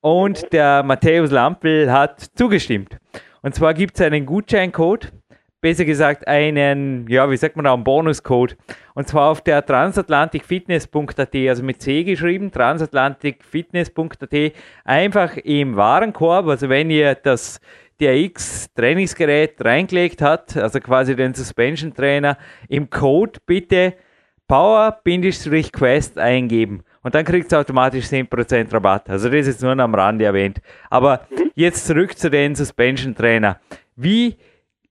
[0.00, 2.98] Und der Matthäus Lampel hat zugestimmt.
[3.40, 5.10] Und zwar gibt es einen Gutscheincode,
[5.62, 8.58] besser gesagt einen, ja, wie sagt man da, einen Bonuscode.
[8.94, 14.52] Und zwar auf der transatlanticfitness.at, also mit C geschrieben, transatlanticfitness.at,
[14.84, 17.58] einfach im Warenkorb, also wenn ihr das
[18.00, 22.36] DRX Trainingsgerät reingelegt habt, also quasi den Suspension Trainer,
[22.68, 23.94] im Code bitte
[24.48, 26.82] Power-Quest eingeben.
[27.04, 29.10] Und dann kriegt ihr automatisch 10% Rabatt.
[29.10, 30.60] Also das ist jetzt nur am Rande erwähnt.
[30.88, 31.20] Aber
[31.54, 33.60] jetzt zurück zu den Suspension Trainer.
[33.94, 34.36] Wie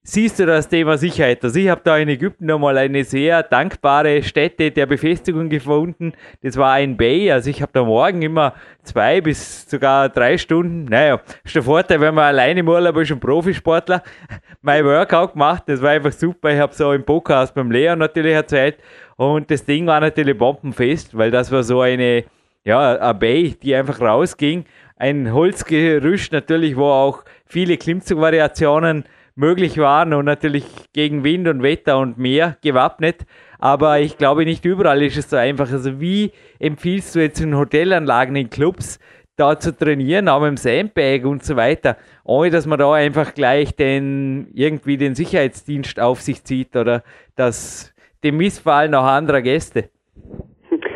[0.04, 1.42] siehst du das Thema Sicherheit?
[1.42, 6.12] Also ich habe da in Ägypten nochmal eine sehr dankbare Stätte der Befestigung gefunden.
[6.40, 7.32] Das war ein Bay.
[7.32, 10.84] Also ich habe da morgen immer zwei bis sogar drei Stunden.
[10.84, 14.04] Naja, ist der Vorteil, wenn man alleine im Urlaub ist und Profisportler.
[14.62, 15.64] Mein Workout gemacht.
[15.66, 16.52] Das war einfach super.
[16.52, 18.76] Ich habe so im Podcast beim Leon natürlich erzählt.
[19.16, 22.24] Und das Ding war natürlich bombenfest, weil das war so eine,
[22.64, 24.64] ja, eine Bay, die einfach rausging.
[24.96, 29.04] Ein Holzgerüst natürlich, wo auch viele Klimmzugvariationen
[29.36, 33.26] möglich waren und natürlich gegen Wind und Wetter und Meer gewappnet.
[33.58, 35.70] Aber ich glaube, nicht überall ist es so einfach.
[35.70, 38.98] Also wie empfiehlst du jetzt in Hotelanlagen, in Clubs,
[39.36, 43.74] da zu trainieren, auch im Sandbag und so weiter, ohne dass man da einfach gleich
[43.74, 47.02] den, irgendwie den Sicherheitsdienst auf sich zieht oder
[47.34, 47.93] das,
[48.24, 49.84] dem Missfallen auch anderer Gäste?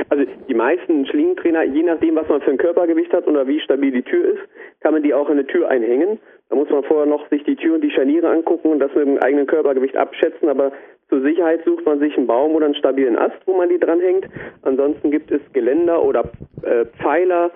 [0.08, 3.92] Also die meisten Schlingentrainer, je nachdem, was man für ein Körpergewicht hat oder wie stabil
[3.92, 4.40] die Tür ist,
[4.80, 6.18] kann man die auch in eine Tür einhängen.
[6.48, 9.06] Da muss man vorher noch sich die Tür und die Scharniere angucken und das mit
[9.06, 10.72] dem eigenen Körpergewicht abschätzen, aber
[11.08, 14.26] zur Sicherheit sucht man sich einen Baum oder einen stabilen Ast, wo man die dranhängt.
[14.62, 16.30] Ansonsten gibt es Geländer oder
[16.62, 17.50] äh, Pfeiler,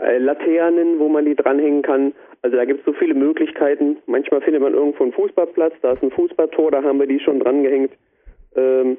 [0.00, 2.12] äh, Laternen, wo man die dranhängen kann.
[2.42, 3.96] Also da gibt es so viele Möglichkeiten.
[4.06, 7.40] Manchmal findet man irgendwo einen Fußballplatz, da ist ein Fußballtor, da haben wir die schon
[7.40, 7.92] drangehängt.
[8.56, 8.98] Ähm,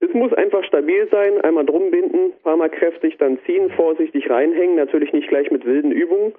[0.00, 4.76] es muss einfach stabil sein, einmal drum binden, paar Mal kräftig dann ziehen, vorsichtig reinhängen,
[4.76, 6.32] natürlich nicht gleich mit wilden Übungen.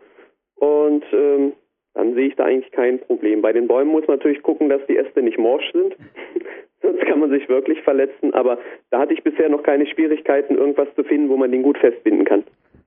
[0.55, 1.53] Und ähm,
[1.93, 3.41] dann sehe ich da eigentlich kein Problem.
[3.41, 5.95] Bei den Bäumen muss man natürlich gucken, dass die Äste nicht morsch sind.
[6.81, 8.33] Sonst kann man sich wirklich verletzen.
[8.33, 8.57] Aber
[8.89, 12.25] da hatte ich bisher noch keine Schwierigkeiten, irgendwas zu finden, wo man den gut festbinden
[12.25, 12.43] kann.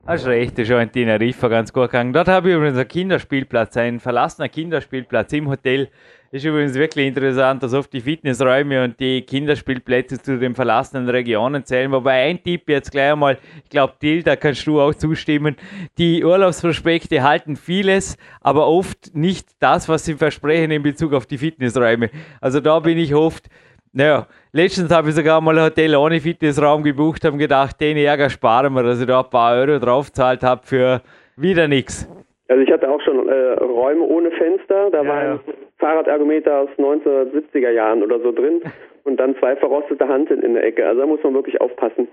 [0.07, 2.13] Hast recht, das ist schon in Teneriffa ganz gut gegangen.
[2.13, 5.89] Dort habe ich übrigens einen Kinderspielplatz, einen verlassener Kinderspielplatz im Hotel.
[6.35, 11.65] Ist übrigens wirklich interessant, dass oft die Fitnessräume und die Kinderspielplätze zu den verlassenen Regionen
[11.65, 11.93] zählen.
[11.93, 15.55] Wobei ein Tipp jetzt gleich einmal, ich glaube, Till, da kannst du auch zustimmen.
[15.97, 21.39] Die Urlaubsprospekte halten vieles, aber oft nicht das, was sie versprechen in Bezug auf die
[21.39, 22.11] Fitnessräume.
[22.41, 23.47] Also da bin ich oft,
[23.93, 28.29] naja, letztens habe ich sogar mal ein Hotel ohne Fitnessraum gebucht, habe gedacht, den Ärger
[28.29, 31.01] sparen wir, dass ich da ein paar Euro draufzahlt habe für
[31.37, 32.09] wieder nichts.
[32.49, 34.31] Also ich hatte auch schon äh, Räume ohne
[34.75, 35.41] Fenster, da Ja, war ein
[35.79, 38.63] Fahrradergometer aus 1970er Jahren oder so drin
[39.05, 40.87] und dann zwei verrostete Hanteln in der Ecke.
[40.87, 42.09] Also da muss man wirklich aufpassen.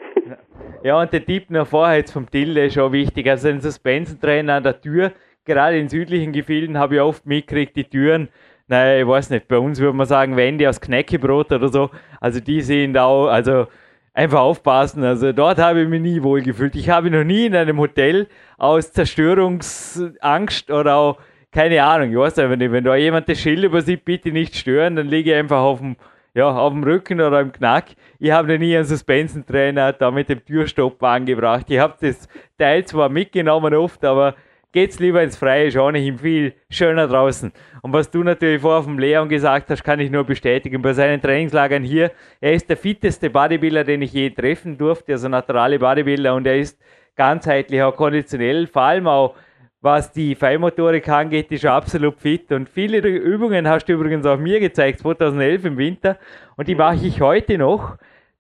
[0.84, 3.30] Ja, und der Tipp noch vorher jetzt vom Tilde ist schon wichtig.
[3.30, 5.12] Also ein Suspensentrainer an der Tür,
[5.46, 8.30] gerade in südlichen Gefilden habe ich oft mitgekriegt, die Türen,
[8.68, 11.90] naja, ich weiß nicht, bei uns würde man sagen Wände aus Knäckebrot oder so.
[12.20, 13.68] Also die sind auch, also
[14.14, 15.04] einfach aufpassen.
[15.04, 16.76] Also dort habe ich mich nie wohl gefühlt.
[16.76, 21.18] Ich habe noch nie in einem Hotel aus Zerstörungsangst oder auch,
[21.52, 24.96] keine Ahnung, ich weiß einfach nicht, wenn da jemand das Schild übersieht, bitte nicht stören,
[24.96, 25.98] dann liege ich einfach auf dem,
[26.34, 27.88] ja, auf dem Rücken oder im Knack.
[28.20, 31.66] Ich habe noch nie einen Suspensentrainer da mit dem Türstopper angebracht.
[31.68, 34.36] Ich habe das Teil zwar mitgenommen oft, aber
[34.72, 37.52] geht's lieber ins Freie, ist ohnehin viel schöner draußen.
[37.82, 40.82] Und was du natürlich vorher vom Leon gesagt hast, kann ich nur bestätigen.
[40.82, 45.28] Bei seinen Trainingslagern hier, er ist der fitteste Bodybuilder, den ich je treffen durfte, also
[45.28, 46.82] naturale Bodybuilder und er ist
[47.18, 49.36] ganzheitlich, auch konditionell, vor allem auch
[49.82, 52.52] was die Feinmotorik angeht, ist er absolut fit.
[52.52, 56.18] Und viele Übungen hast du übrigens auch mir gezeigt, 2011 im Winter.
[56.56, 57.98] Und die mache ich heute noch.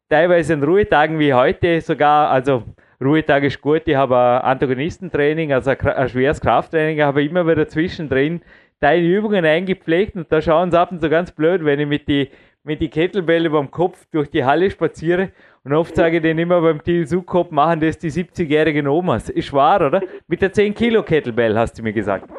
[0.07, 2.63] Teilweise an Ruhetagen wie heute sogar, also
[3.01, 8.41] Ruhetag ist gut, ich habe ein Antagonistentraining, also ein schweres Krafttraining, aber immer wieder zwischendrin
[8.79, 12.07] deine Übungen eingepflegt und da schauen sie ab und zu ganz blöd, wenn ich mit
[12.07, 12.29] die
[12.63, 15.31] mit die Kettlebell über dem Kopf durch die Halle spaziere
[15.63, 19.29] und oft sage ich denen immer beim Til Sukop machen das die 70-jährigen Omas.
[19.29, 20.01] Ist wahr, oder?
[20.27, 22.29] Mit der 10 Kilo Kettlebell hast du mir gesagt.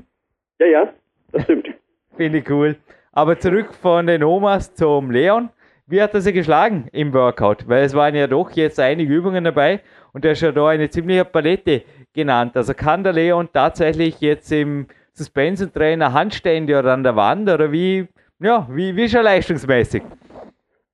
[0.59, 0.93] Ja, ja,
[1.31, 1.69] das stimmt.
[2.17, 2.77] Finde ich cool.
[3.13, 5.51] Aber zurück von den Omas zum Leon.
[5.87, 7.69] Wie hat er sie geschlagen im Workout?
[7.69, 9.81] Weil es waren ja doch jetzt einige Übungen dabei
[10.13, 11.83] und er ist ja da eine ziemliche Palette
[12.13, 12.57] genannt.
[12.57, 17.71] Also kann der Leon tatsächlich jetzt im Suspension Trainer Handstände oder an der Wand oder
[17.71, 18.09] wie,
[18.41, 20.03] ja, wie, wie ist er leistungsmäßig?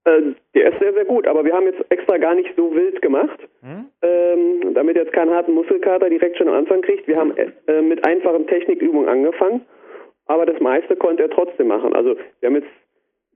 [0.08, 3.02] Äh, der ist sehr, sehr gut, aber wir haben jetzt extra gar nicht so wild
[3.02, 3.86] gemacht, hm?
[4.02, 7.06] ähm, damit jetzt keinen harten Muskelkater direkt schon am Anfang kriegt.
[7.06, 9.62] Wir haben äh, mit einfachen Technikübungen angefangen,
[10.26, 11.94] aber das meiste konnte er trotzdem machen.
[11.94, 12.68] Also wir haben jetzt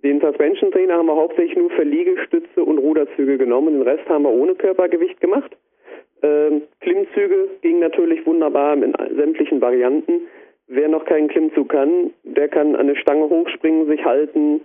[0.02, 4.24] den Suspension Trainer haben wir hauptsächlich nur für Liegestütze und Ruderzüge genommen, den Rest haben
[4.24, 5.56] wir ohne Körpergewicht gemacht.
[6.22, 10.22] Ähm, Klimmzüge gingen natürlich wunderbar in sämtlichen Varianten.
[10.68, 14.62] Wer noch keinen Klimmzug kann, der kann an der Stange hochspringen, sich halten,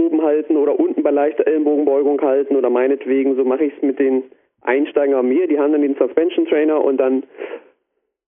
[0.00, 3.98] oben halten oder unten bei leichter Ellenbogenbeugung halten oder meinetwegen, so mache ich es mit
[3.98, 4.24] den
[4.62, 7.22] Einsteigern an mir, die haben dann den Suspension Trainer und dann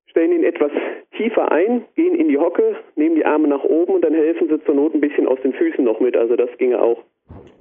[0.06, 0.70] stellen ihn etwas
[1.16, 4.62] tiefer ein, gehen in die Hocke, nehmen die Arme nach oben und dann helfen sie
[4.64, 6.98] zur Not ein bisschen aus den Füßen noch mit, also das ginge auch.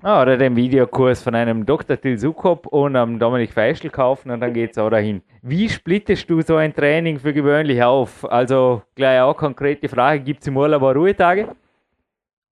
[0.04, 1.95] Ah, oder den Videokurs von einem Dr.
[2.00, 5.21] Til Sukop und am Dominik Feischl kaufen und dann geht es auch dahin.
[5.43, 8.26] Wie splittest du so ein Training für gewöhnlich auf?
[8.30, 11.50] Also gleich auch konkrete Frage, gibt es im Urlaub auch Ruhetage?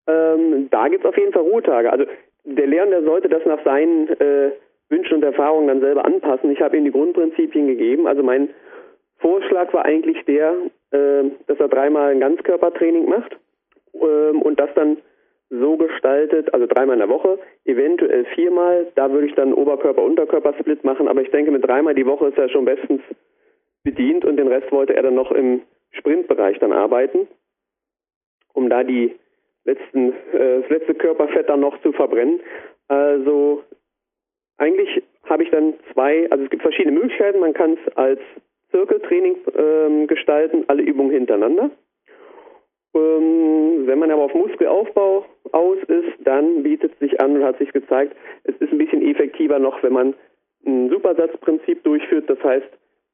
[0.09, 1.91] Ähm, da gibt es auf jeden Fall Ruhetage.
[1.91, 2.05] Also
[2.43, 4.51] der Leon, der sollte das nach seinen äh,
[4.89, 6.51] Wünschen und Erfahrungen dann selber anpassen.
[6.51, 8.07] Ich habe ihm die Grundprinzipien gegeben.
[8.07, 8.49] Also mein
[9.19, 10.53] Vorschlag war eigentlich der,
[10.91, 13.37] äh, dass er dreimal ein Ganzkörpertraining macht
[13.93, 14.97] äh, und das dann
[15.51, 18.87] so gestaltet, also dreimal in der Woche, eventuell viermal.
[18.95, 22.49] Da würde ich dann Oberkörper-Unterkörper-Split machen, aber ich denke, mit dreimal die Woche ist er
[22.49, 23.01] schon bestens
[23.83, 27.27] bedient und den Rest wollte er dann noch im Sprintbereich dann arbeiten,
[28.53, 29.15] um da die
[29.69, 32.39] letzten, äh, das letzte Körperfett dann noch zu verbrennen.
[32.87, 33.63] Also
[34.57, 37.39] eigentlich habe ich dann zwei, also es gibt verschiedene Möglichkeiten.
[37.39, 38.19] Man kann es als
[38.71, 41.71] Zirkeltraining ähm, gestalten, alle Übungen hintereinander.
[42.95, 47.71] Ähm, wenn man aber auf Muskelaufbau aus ist, dann bietet sich an und hat sich
[47.71, 50.13] gezeigt, es ist ein bisschen effektiver noch, wenn man
[50.65, 52.67] ein Supersatzprinzip durchführt, das heißt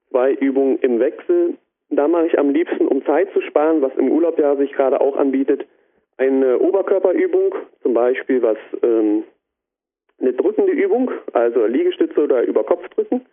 [0.09, 1.55] zwei Übungen im Wechsel.
[1.89, 4.99] Da mache ich am liebsten, um Zeit zu sparen, was im Urlaub ja sich gerade
[4.99, 5.65] auch anbietet,
[6.17, 9.23] eine Oberkörperübung, zum Beispiel was ähm,
[10.19, 13.25] eine drückende Übung, also Liegestütze oder über Kopf drücken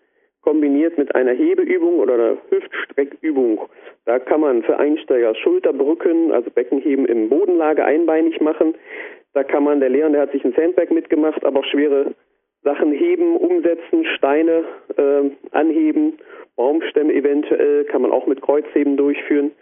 [0.43, 3.61] kombiniert mit einer Hebeübung oder einer Hüftstreckübung.
[4.05, 8.75] Da kann man für Einsteiger Schulterbrücken, also Beckenheben im Bodenlage einbeinig machen.
[9.35, 12.15] Da kann man, der Leon, der hat sich ein Sandbag mitgemacht, aber auch schwere
[12.65, 14.65] Sachen heben, umsetzen, Steine
[14.97, 16.19] äh, anheben,
[16.57, 19.53] Baumstämme eventuell, kann man auch mit Kreuzheben durchführen.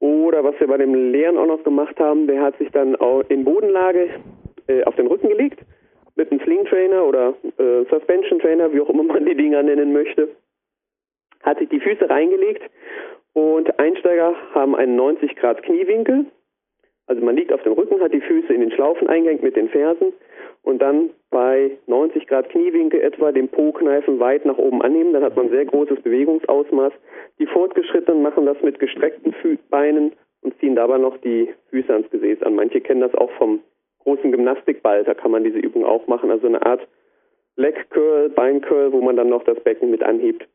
[0.00, 2.96] Oder was wir bei dem Leon auch noch gemacht haben, der hat sich dann
[3.28, 4.10] in Bodenlage
[4.66, 5.60] äh, auf den Rücken gelegt
[6.16, 9.92] mit einem Sling Trainer oder äh, Suspension Trainer, wie auch immer man die Dinger nennen
[9.92, 10.28] möchte,
[11.42, 12.62] hat sich die Füße reingelegt
[13.32, 16.26] und Einsteiger haben einen 90 Grad Kniewinkel.
[17.06, 19.68] Also man liegt auf dem Rücken, hat die Füße in den Schlaufen eingehängt mit den
[19.68, 20.12] Fersen
[20.64, 25.12] und dann bei 90 Grad Kniewinkel etwa den Po-Kneifen weit nach oben annehmen.
[25.12, 26.92] Dann hat man sehr großes Bewegungsausmaß.
[27.38, 29.34] Die Fortgeschrittenen machen das mit gestreckten
[29.70, 32.54] Beinen und ziehen dabei noch die Füße ans Gesäß an.
[32.54, 33.60] Manche kennen das auch vom
[34.00, 36.86] großen Gymnastikball, da kann man diese Übung auch machen, also eine Art
[37.56, 40.46] Leg Curl, Bein Curl, wo man dann noch das Becken mit anhebt.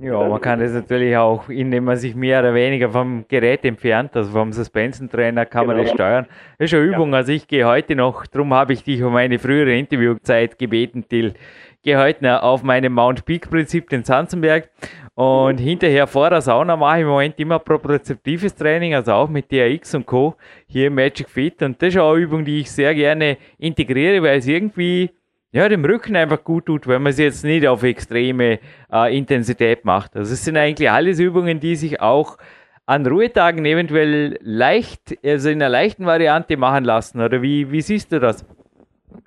[0.00, 4.16] Ja, man kann das natürlich auch, indem man sich mehr oder weniger vom Gerät entfernt,
[4.16, 5.76] also vom Suspension-Trainer kann genau.
[5.76, 6.26] man das steuern.
[6.58, 7.18] Das ist eine Übung, ja.
[7.18, 11.34] also ich gehe heute noch, darum habe ich dich um eine frühere Interviewzeit gebeten, Till.
[11.82, 14.70] Gehe heute auf meinem Mount Peak Prinzip, den Sanzenberg
[15.14, 15.64] und mhm.
[15.64, 19.94] hinterher vor der Sauna mache ich im Moment immer propriozeptives Training, also auch mit DRX
[19.94, 20.34] und Co.
[20.66, 24.22] hier im Magic Fit und das ist auch eine Übung, die ich sehr gerne integriere,
[24.22, 25.10] weil es irgendwie
[25.52, 28.58] ja, dem Rücken einfach gut tut, wenn man sie jetzt nicht auf extreme
[28.92, 30.16] äh, Intensität macht.
[30.16, 32.38] Also es sind eigentlich alles Übungen, die sich auch
[32.86, 37.20] an Ruhetagen eventuell leicht, also in einer leichten Variante machen lassen.
[37.20, 38.46] Oder wie, wie siehst du das?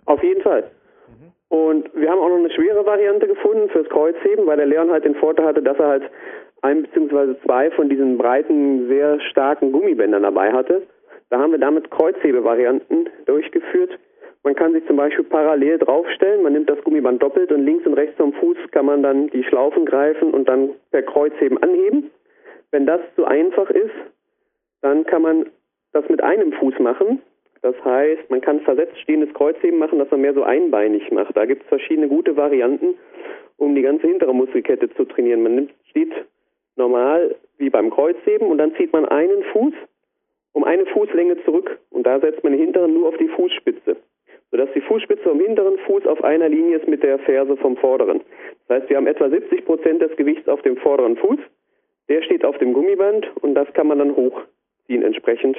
[0.05, 0.63] Auf jeden Fall.
[1.49, 5.05] Und wir haben auch noch eine schwere Variante gefunden fürs Kreuzheben, weil der Leon halt
[5.05, 6.03] den Vorteil hatte, dass er halt
[6.63, 7.35] ein bzw.
[7.45, 10.81] zwei von diesen breiten, sehr starken Gummibändern dabei hatte.
[11.29, 13.91] Da haben wir damit Kreuzhebevarianten durchgeführt.
[14.45, 17.95] Man kann sich zum Beispiel parallel draufstellen, man nimmt das Gummiband doppelt und links und
[17.95, 22.11] rechts am Fuß kann man dann die Schlaufen greifen und dann per Kreuzheben anheben.
[22.69, 23.95] Wenn das zu einfach ist,
[24.83, 25.47] dann kann man
[25.93, 27.23] das mit einem Fuß machen.
[27.63, 31.35] Das heißt, man kann versetzt stehendes Kreuzheben machen, dass man mehr so einbeinig macht.
[31.35, 32.93] Da gibt es verschiedene gute Varianten,
[33.57, 35.41] um die ganze hintere Muskelkette zu trainieren.
[35.41, 36.13] Man nimmt, steht
[36.75, 39.73] normal wie beim Kreuzheben und dann zieht man einen Fuß
[40.53, 43.97] um eine Fußlänge zurück und da setzt man den hinteren nur auf die Fußspitze
[44.55, 48.21] sodass die Fußspitze vom hinteren Fuß auf einer Linie ist mit der Ferse vom vorderen.
[48.67, 51.39] Das heißt, wir haben etwa 70 Prozent des Gewichts auf dem vorderen Fuß.
[52.07, 55.57] Der steht auf dem Gummiband und das kann man dann hochziehen entsprechend.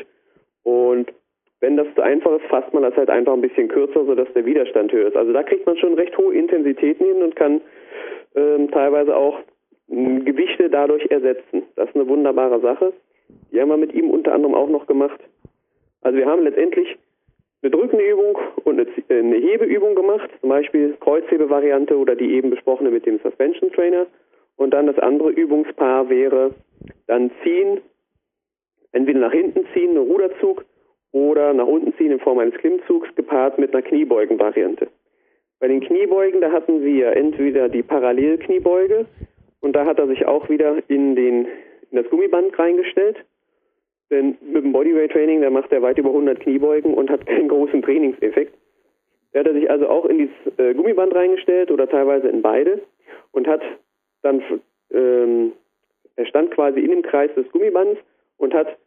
[0.63, 1.13] Und
[1.61, 4.47] wenn das zu einfach ist, fasst man das halt einfach ein bisschen kürzer, sodass der
[4.47, 5.17] Widerstand höher ist.
[5.17, 7.61] Also da kriegt man schon recht hohe Intensitäten hin und kann
[8.35, 9.41] ähm, teilweise auch
[9.89, 11.65] mh, Gewichte dadurch ersetzen.
[11.77, 12.95] Das ist eine wunderbare Sache.
[13.53, 15.21] Die haben wir mit ihm unter anderem auch noch gemacht.
[16.01, 16.97] Also wir haben letztendlich
[17.67, 22.51] eine drückende Übung und eine, äh, eine Hebeübung gemacht, zum Beispiel Kreuzhebevariante oder die eben
[22.51, 24.07] besprochene mit dem Suspension Trainer.
[24.57, 26.55] Und dann das andere Übungspaar wäre
[27.09, 27.81] dann ziehen,
[28.93, 30.65] entweder nach hinten ziehen, ein Ruderzug
[31.13, 34.89] oder nach unten ziehen in Form eines Klimmzugs gepaart mit einer Kniebeugenvariante.
[35.59, 39.07] Bei den Kniebeugen, da hatten wir entweder die Parallelkniebeuge
[39.61, 41.47] und da hat er sich auch wieder in, den,
[41.91, 43.17] in das Gummiband reingestellt.
[44.11, 47.49] Denn mit dem Bodyweight Training, da macht er weit über 100 Kniebeugen und hat keinen
[47.49, 48.55] großen Trainingseffekt.
[49.33, 52.81] Da hat er sich also auch in dieses äh, Gummiband reingestellt oder teilweise in beide
[53.33, 53.61] und hat
[54.23, 54.43] dann,
[54.93, 55.53] ähm,
[56.17, 58.01] er stand quasi in dem Kreis des Gummibands
[58.39, 58.79] und hat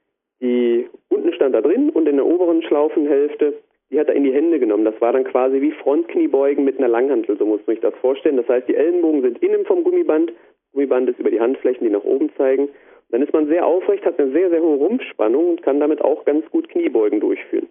[0.42, 3.54] die, unten stand da drin und in der oberen Schlaufenhälfte,
[3.92, 4.86] die hat er in die Hände genommen.
[4.86, 8.38] Das war dann quasi wie Frontkniebeugen mit einer Langhantel, so muss man sich das vorstellen.
[8.38, 10.32] Das heißt, die Ellenbogen sind innen vom Gummiband,
[10.72, 12.70] Gummiband ist über die Handflächen, die nach oben zeigen.
[13.10, 16.26] Dann ist man sehr aufrecht, hat eine sehr, sehr hohe Rumpfspannung und kann damit auch
[16.26, 17.68] ganz gut Kniebeugen durchführen.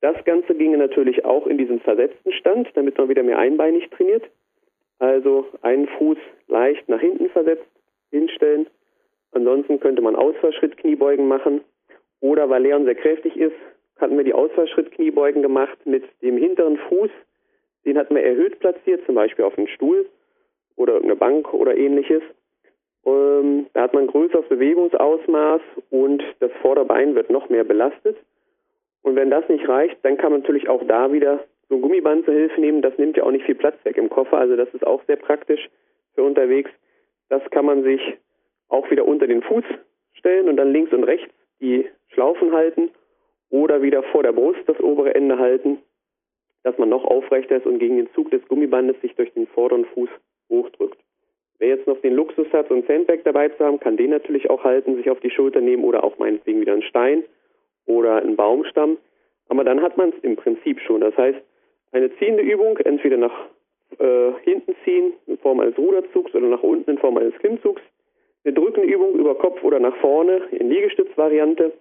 [0.00, 4.24] Das Ganze ginge natürlich auch in diesen versetzten Stand, damit man wieder mehr einbeinig trainiert.
[4.98, 7.66] Also einen Fuß leicht nach hinten versetzt
[8.10, 8.66] hinstellen.
[9.32, 11.62] Ansonsten könnte man Ausfallschritt-Kniebeugen machen.
[12.20, 13.56] Oder weil Leon sehr kräftig ist,
[13.98, 17.10] hatten wir die Ausfallschritt-Kniebeugen gemacht mit dem hinteren Fuß.
[17.84, 20.06] Den hatten wir erhöht platziert, zum Beispiel auf einem Stuhl
[20.76, 22.22] oder irgendeine Bank oder ähnliches.
[23.06, 28.16] Ähm, da hat man ein größeres Bewegungsausmaß und das Vorderbein wird noch mehr belastet.
[29.02, 32.24] Und wenn das nicht reicht, dann kann man natürlich auch da wieder so ein Gummiband
[32.24, 32.82] zur Hilfe nehmen.
[32.82, 35.16] Das nimmt ja auch nicht viel Platz weg im Koffer, also das ist auch sehr
[35.16, 35.68] praktisch
[36.14, 36.70] für unterwegs.
[37.28, 38.00] Das kann man sich
[38.68, 39.64] auch wieder unter den Fuß
[40.14, 42.90] stellen und dann links und rechts die Schlaufen halten
[43.50, 45.78] oder wieder vor der Brust das obere Ende halten,
[46.62, 49.84] dass man noch aufrechter ist und gegen den Zug des Gummibandes sich durch den vorderen
[49.86, 50.08] Fuß
[50.48, 51.03] hochdrückt.
[51.64, 54.50] Wer jetzt noch den Luxus hat, so ein Sandbag dabei zu haben, kann den natürlich
[54.50, 57.24] auch halten, sich auf die Schulter nehmen oder auch meinetwegen wieder einen Stein
[57.86, 58.98] oder einen Baumstamm.
[59.48, 61.00] Aber dann hat man es im Prinzip schon.
[61.00, 61.38] Das heißt,
[61.92, 63.32] eine ziehende Übung, entweder nach
[63.98, 67.80] äh, hinten ziehen in Form eines Ruderzugs oder nach unten in Form eines Klimmzugs.
[68.44, 71.72] Eine drückende Übung über Kopf oder nach vorne in Liegestützvariante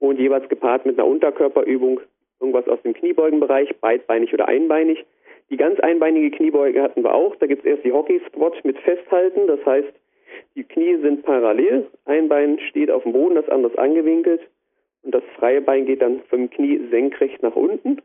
[0.00, 2.00] und jeweils gepaart mit einer Unterkörperübung,
[2.40, 5.06] irgendwas aus dem Kniebeugenbereich, beidbeinig oder einbeinig.
[5.50, 7.36] Die ganz einbeinige Kniebeuge hatten wir auch.
[7.36, 9.46] Da gibt es erst die Hockey Squat mit Festhalten.
[9.46, 9.92] Das heißt,
[10.56, 11.86] die Knie sind parallel.
[12.06, 14.40] Ein Bein steht auf dem Boden, das andere ist angewinkelt.
[15.02, 18.00] Und das freie Bein geht dann vom Knie senkrecht nach unten.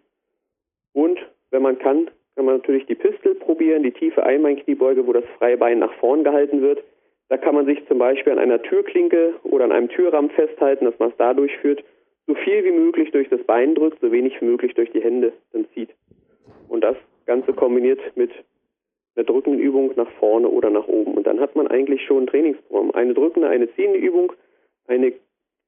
[0.94, 1.20] Und
[1.52, 5.58] wenn man kann, kann man natürlich die Pistel probieren, die tiefe Einbeinkniebeuge, wo das freie
[5.58, 6.84] Bein nach vorn gehalten wird.
[7.30, 10.98] Da kann man sich zum Beispiel an einer Türklinke oder an einem Türrahmen festhalten, dass
[11.00, 11.84] man es da durchführt,
[12.28, 15.34] so viel wie möglich durch das Bein drückt, so wenig wie möglich durch die Hände
[15.52, 15.90] dann zieht.
[16.68, 16.96] Und das
[17.30, 18.32] Ganze kombiniert mit
[19.16, 21.14] einer drückenden Übung nach vorne oder nach oben.
[21.14, 22.92] Und dann hat man eigentlich schon ein Trainingsprogramm.
[22.92, 24.34] Eine drückende, eine ziehende Übung,
[24.88, 25.08] eine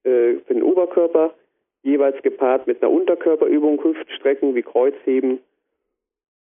[0.02, 1.32] äh, für den Oberkörper,
[1.84, 5.38] jeweils gepaart mit einer Unterkörperübung, Hüftstrecken wie Kreuzheben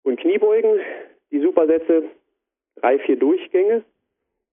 [0.01, 0.79] und Kniebeugen.
[1.31, 2.05] Die Supersätze,
[2.75, 3.83] drei, vier Durchgänge,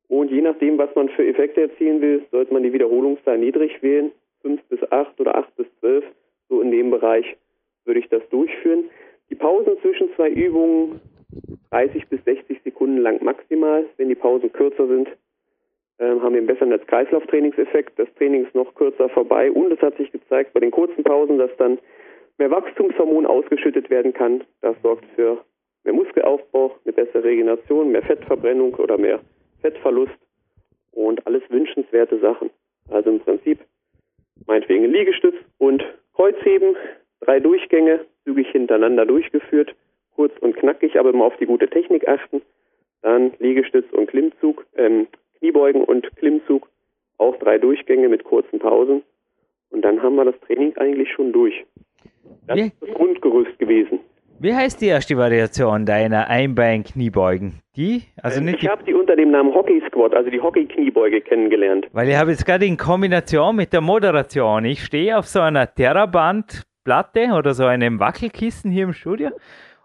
[0.09, 4.11] und je nachdem, was man für Effekte erzielen will, sollte man die Wiederholungszahl niedrig wählen.
[4.43, 6.05] 5 bis 8 oder 8 bis 12.
[6.49, 7.37] So in dem Bereich
[7.85, 8.91] würde ich das durchführen.
[9.31, 11.01] Die Pausen zwischen zwei Übungen
[11.71, 13.87] 30 bis 60 Sekunden lang maximal.
[13.97, 15.09] Wenn die Pausen kürzer sind,
[16.01, 17.99] ähm, haben wir einen besseren Herz-Kreislauf-Trainingseffekt.
[17.99, 21.39] Das Training ist noch kürzer vorbei und es hat sich gezeigt bei den kurzen Pausen,
[21.39, 21.79] dass dann
[22.39, 24.43] mehr Wachstumshormon ausgeschüttet werden kann.
[24.63, 25.45] Das sorgt für
[25.85, 29.21] mehr Muskelaufbau, eine bessere Regeneration, mehr Fettverbrennung oder mehr
[29.61, 30.19] Fettverlust
[30.93, 32.51] und alles wünschenswerte Sachen.
[32.91, 33.61] Also im Prinzip
[34.47, 36.77] meinetwegen Liegestütz und Kreuzheben,
[37.21, 39.75] drei Durchgänge, zügig hintereinander durchgeführt,
[40.15, 42.43] kurz und knackig, aber immer auf die gute Technik achten.
[43.03, 45.07] Dann Liegestütz und Klimmzug, ähm,
[45.39, 46.69] Kniebeugen und Klimmzug,
[47.19, 49.03] auch drei Durchgänge mit kurzen Pausen.
[49.71, 51.65] Und dann haben wir das Training eigentlich schon durch.
[52.47, 52.63] Das Wie?
[52.67, 54.01] ist das Grundgerüst gewesen.
[54.43, 57.61] Wie heißt die erste Variation deiner Einbein-Kniebeugen?
[57.77, 58.03] Die?
[58.23, 61.87] Also nicht ich habe die unter dem Namen Hockey Squat, also die Hockey-Kniebeuge kennengelernt.
[61.93, 65.67] weil ich habe jetzt gerade in Kombination mit der Moderation, ich stehe auf so einer
[66.91, 69.31] Terraband-Platte oder so einem Wackelkissen hier im Studio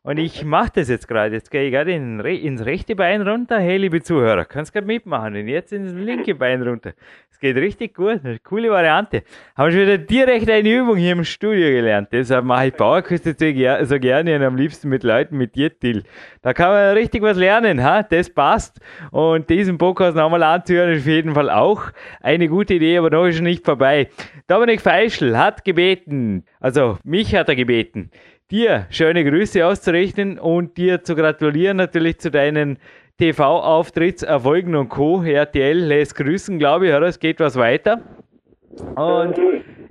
[0.05, 1.33] Und ich mache das jetzt gerade.
[1.33, 3.59] Jetzt gehe ich gerade in, ins rechte Bein runter.
[3.59, 5.35] Hey, liebe Zuhörer, kannst gerade mitmachen.
[5.35, 6.93] Und jetzt ins linke Bein runter.
[7.31, 8.23] Es geht richtig gut.
[8.23, 9.23] Eine coole Variante.
[9.57, 12.09] Haben schon wieder direkt eine Übung hier im Studio gelernt.
[12.11, 16.03] Deshalb mache ich Powerküste so gerne und am liebsten mit Leuten mit dir, Till.
[16.43, 17.83] Da kann man richtig was lernen.
[17.83, 18.03] Ha?
[18.03, 18.79] Das passt.
[19.09, 21.81] Und diesen Podcast nochmal anzuhören ist auf jeden Fall auch
[22.21, 24.09] eine gute Idee, aber noch ist er nicht vorbei.
[24.47, 28.11] Dominik Feischl hat gebeten, also mich hat er gebeten,
[28.51, 32.77] dir schöne Grüße auszurichten und dir zu gratulieren natürlich zu deinen
[33.17, 35.23] TV-Auftrittserfolgen und Co.
[35.23, 37.07] RTL lässt grüßen, glaube ich, oder?
[37.07, 38.01] Es geht was weiter.
[38.95, 39.37] Und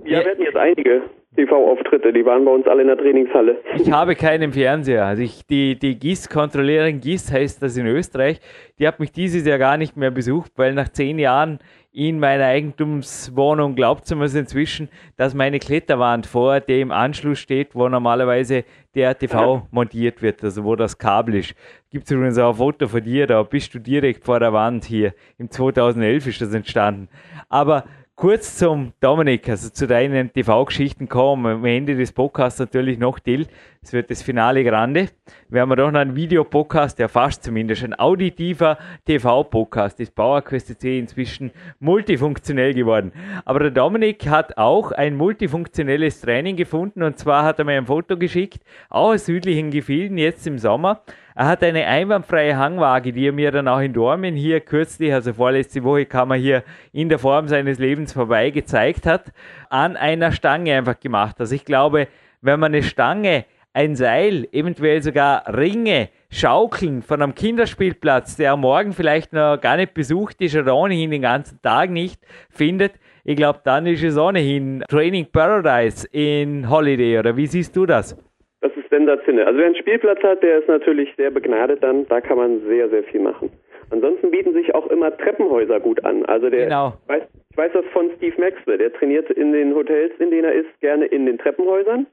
[0.05, 1.01] ja, wir hatten jetzt einige
[1.35, 3.57] TV-Auftritte, die waren bei uns alle in der Trainingshalle.
[3.77, 5.05] Ich habe keinen Fernseher.
[5.05, 8.39] Also ich, die, die GIS-Kontrolleurin, GIS heißt das in Österreich,
[8.79, 11.59] die hat mich dieses Jahr gar nicht mehr besucht, weil nach zehn Jahren
[11.95, 17.87] in meiner Eigentumswohnung glaubt sie mir inzwischen, dass meine Kletterwand vor dem Anschluss steht, wo
[17.87, 18.65] normalerweise
[18.95, 21.55] der TV montiert wird, also wo das Kabel ist.
[21.89, 24.83] Gibt es übrigens auch ein Foto von dir, da bist du direkt vor der Wand
[24.83, 25.13] hier.
[25.37, 27.07] Im 2011 ist das entstanden.
[27.47, 31.45] Aber kurz zum Dominik, also zu deinen TV-Geschichten kommen.
[31.45, 33.47] Am Ende des Podcasts natürlich noch Till.
[33.85, 35.09] Es wird das Finale Grande.
[35.47, 40.15] Wir haben doch noch einen Videopodcast, der fast zumindest ein auditiver TV-Podcast ist.
[40.15, 43.11] PowerQuest C inzwischen multifunktionell geworden.
[43.45, 47.85] Aber der Dominik hat auch ein multifunktionelles Training gefunden und zwar hat er mir ein
[47.85, 51.01] Foto geschickt, auch aus südlichen Gefilden jetzt im Sommer.
[51.35, 55.31] Er hat eine einwandfreie Hangwaage, die er mir dann auch in Dormen hier kürzlich, also
[55.31, 59.31] vorletzte Woche, kam er hier in der Form seines Lebens vorbei gezeigt hat,
[59.69, 61.35] an einer Stange einfach gemacht.
[61.37, 62.07] Also ich glaube,
[62.41, 63.45] wenn man eine Stange,
[63.75, 69.75] ein Seil, eventuell sogar Ringe, Schaukeln von einem Kinderspielplatz, der am Morgen vielleicht noch gar
[69.75, 72.93] nicht besucht ist oder ohnehin den ganzen Tag nicht findet,
[73.25, 78.15] ich glaube, dann ist es ohnehin Training Paradise in Holiday, oder wie siehst du das?
[78.61, 79.45] Das ist sensationell.
[79.45, 82.07] Also wer einen Spielplatz hat, der ist natürlich sehr begnadet dann.
[82.07, 83.51] Da kann man sehr, sehr viel machen.
[83.89, 86.25] Ansonsten bieten sich auch immer Treppenhäuser gut an.
[86.25, 86.93] Also der, genau.
[87.07, 90.53] weiß, ich weiß das von Steve Maxwell, der trainiert in den Hotels, in denen er
[90.53, 92.07] ist, gerne in den Treppenhäusern.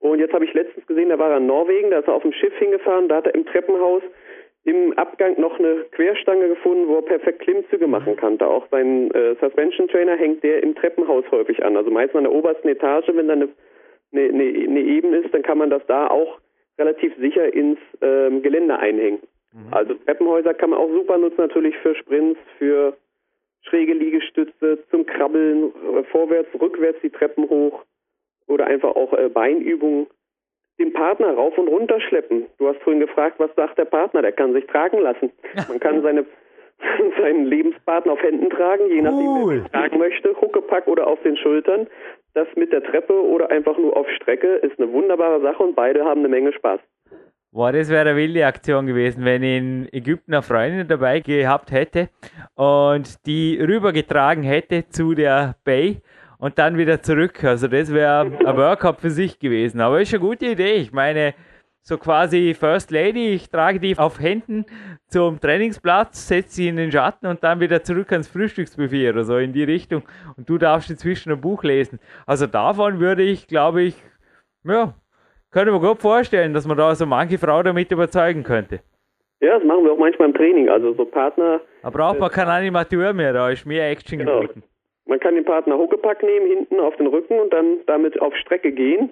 [0.00, 2.22] Und jetzt habe ich letztens gesehen, da war er in Norwegen, da ist er auf
[2.22, 4.02] dem Schiff hingefahren, da hat er im Treppenhaus
[4.64, 8.38] im Abgang noch eine Querstange gefunden, wo er perfekt Klimmzüge machen kann.
[8.38, 11.76] Da auch sein äh, Suspension Trainer hängt der im Treppenhaus häufig an.
[11.76, 13.48] Also meistens an der obersten Etage, wenn da eine
[14.12, 16.38] eine, eine, Ebene ist, dann kann man das da auch
[16.78, 19.20] relativ sicher ins ähm, Gelände einhängen.
[19.52, 19.72] Mhm.
[19.72, 22.96] Also Treppenhäuser kann man auch super nutzen, natürlich für Sprints, für
[23.62, 27.84] schräge Liegestütze, zum Krabbeln, äh, vorwärts, rückwärts die Treppen hoch
[28.48, 30.06] oder einfach auch äh, Beinübungen.
[30.78, 32.46] Den Partner rauf und runter schleppen.
[32.58, 34.22] Du hast vorhin gefragt, was sagt der Partner?
[34.22, 35.32] Der kann sich tragen lassen.
[35.68, 36.24] Man kann seine
[37.20, 39.62] seinen Lebenspartner auf Händen tragen, je nachdem, cool.
[39.64, 41.86] wer tragen möchte, Huckepack oder auf den Schultern.
[42.34, 46.04] Das mit der Treppe oder einfach nur auf Strecke ist eine wunderbare Sache und beide
[46.04, 46.80] haben eine Menge Spaß.
[47.50, 51.72] Boah, das wäre eine wilde Aktion gewesen, wenn ich in Ägypten eine Freundin dabei gehabt
[51.72, 52.10] hätte
[52.54, 56.02] und die rübergetragen hätte zu der Bay
[56.38, 57.42] und dann wieder zurück.
[57.44, 59.80] Also das wäre ein Workout für sich gewesen.
[59.80, 60.74] Aber ist eine gute Idee.
[60.74, 61.34] Ich meine,
[61.82, 64.66] so quasi First Lady, ich trage die auf Händen
[65.06, 69.38] zum Trainingsplatz, setze sie in den Schatten und dann wieder zurück ans Frühstücksbuffet oder so
[69.38, 70.02] in die Richtung
[70.36, 71.98] und du darfst inzwischen ein Buch lesen.
[72.26, 73.96] Also davon würde ich, glaube ich,
[74.64, 74.92] ja,
[75.50, 78.80] könnte man gut vorstellen, dass man da so manche Frau damit überzeugen könnte.
[79.40, 81.60] Ja, das machen wir auch manchmal im Training, also so Partner.
[81.82, 84.40] Da braucht man äh, keinen Animateur mehr, da ist mehr Action genau.
[84.40, 84.62] geboten.
[85.08, 88.70] Man kann den Partner Huckepack nehmen, hinten auf den Rücken und dann damit auf Strecke
[88.70, 89.10] gehen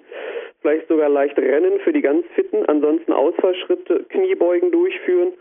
[0.61, 5.33] vielleicht sogar leicht rennen für die ganz Fitten, ansonsten Ausfallschritte, Kniebeugen durchführen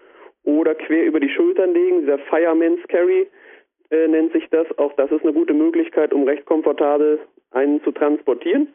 [0.45, 2.03] oder quer über die Schultern legen.
[2.03, 3.27] Dieser Fireman's Carry
[3.91, 4.67] äh, nennt sich das.
[4.79, 7.19] Auch das ist eine gute Möglichkeit, um recht komfortabel
[7.51, 8.69] einen zu transportieren.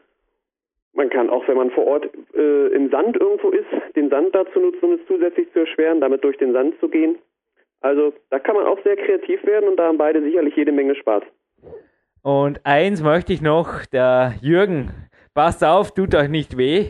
[0.93, 4.59] Man kann auch, wenn man vor Ort äh, im Sand irgendwo ist, den Sand dazu
[4.59, 7.17] nutzen, um es zusätzlich zu erschweren, damit durch den Sand zu gehen.
[7.79, 10.95] Also da kann man auch sehr kreativ werden und da haben beide sicherlich jede Menge
[10.95, 11.23] Spaß.
[12.23, 14.93] Und eins möchte ich noch, der Jürgen
[15.33, 16.87] Passt auf, tut euch nicht weh.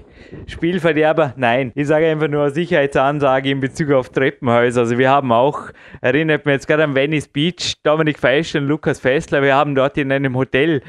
[0.47, 1.71] Spielverderber, nein.
[1.75, 4.81] Ich sage einfach nur Sicherheitsansage in Bezug auf Treppenhäuser.
[4.81, 5.69] Also wir haben auch,
[6.01, 9.95] erinnert mich jetzt gerade an Venice Beach, Dominik Feisch und Lukas Fessler, wir haben dort
[9.99, 10.81] in einem Hotel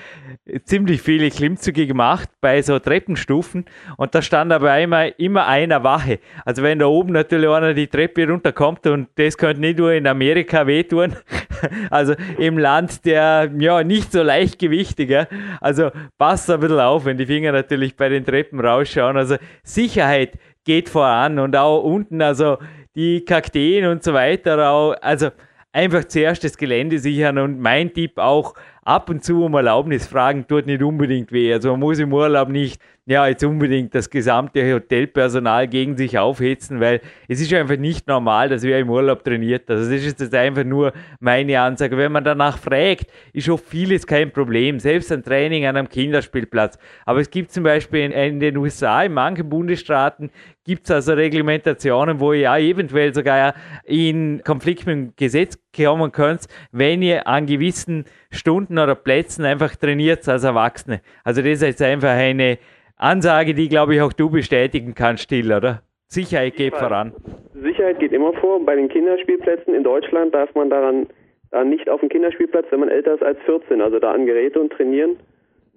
[0.65, 3.67] ziemlich viele Klimmzüge gemacht bei so Treppenstufen
[3.99, 6.21] und da stand aber immer, immer einer Wache.
[6.47, 10.07] Also wenn da oben natürlich einer die Treppe runterkommt und das könnte nicht nur in
[10.07, 11.17] Amerika wehtun,
[11.91, 15.29] also im Land der ja nicht so leichtgewichtiger.
[15.61, 19.17] Also passt ein bisschen auf, wenn die Finger Finger natürlich bei den Treppen rausschauen.
[19.17, 22.59] Also Sicherheit geht voran und auch unten, also
[22.95, 24.71] die Kakteen und so weiter.
[24.71, 25.31] Auch, also
[25.73, 30.47] einfach zuerst das Gelände sichern und mein Tipp auch ab und zu um Erlaubnis fragen
[30.47, 31.53] tut nicht unbedingt weh.
[31.53, 36.79] Also man muss im Urlaub nicht ja, jetzt unbedingt das gesamte Hotelpersonal gegen sich aufhetzen,
[36.79, 39.69] weil es ist einfach nicht normal, dass wer im Urlaub trainiert.
[39.69, 41.97] Also das ist jetzt einfach nur meine Ansage.
[41.97, 46.79] Wenn man danach fragt, ist oft vieles kein Problem, selbst ein Training an einem Kinderspielplatz.
[47.05, 50.31] Aber es gibt zum Beispiel in, in den USA, in manchen Bundesstaaten,
[50.65, 56.13] gibt es also Reglementationen, wo ihr ja eventuell sogar in Konflikt mit dem Gesetz kommen
[56.13, 61.01] könnt, wenn ihr an gewissen Stunden oder Plätzen einfach trainiert als Erwachsene.
[61.25, 62.59] Also das ist jetzt einfach eine
[62.97, 65.83] Ansage, die, glaube ich, auch du bestätigen kannst, Still, oder?
[66.07, 67.13] Sicherheit geht voran.
[67.55, 68.65] Sicherheit geht immer vor.
[68.65, 71.07] Bei den Kinderspielplätzen in Deutschland darf man daran
[71.51, 74.61] da nicht auf dem Kinderspielplatz, wenn man älter ist als 14, also da an Geräte
[74.61, 75.17] und trainieren.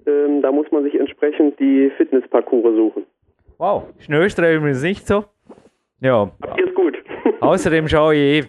[0.08, 3.06] Ähm, da muss man sich entsprechend die Fitnessparcours suchen.
[3.58, 5.26] Wow, Schnellstreif ist nicht so.
[6.02, 6.32] Ja.
[6.42, 6.98] Habt ihr es gut?
[7.40, 8.46] Außerdem schaue ich,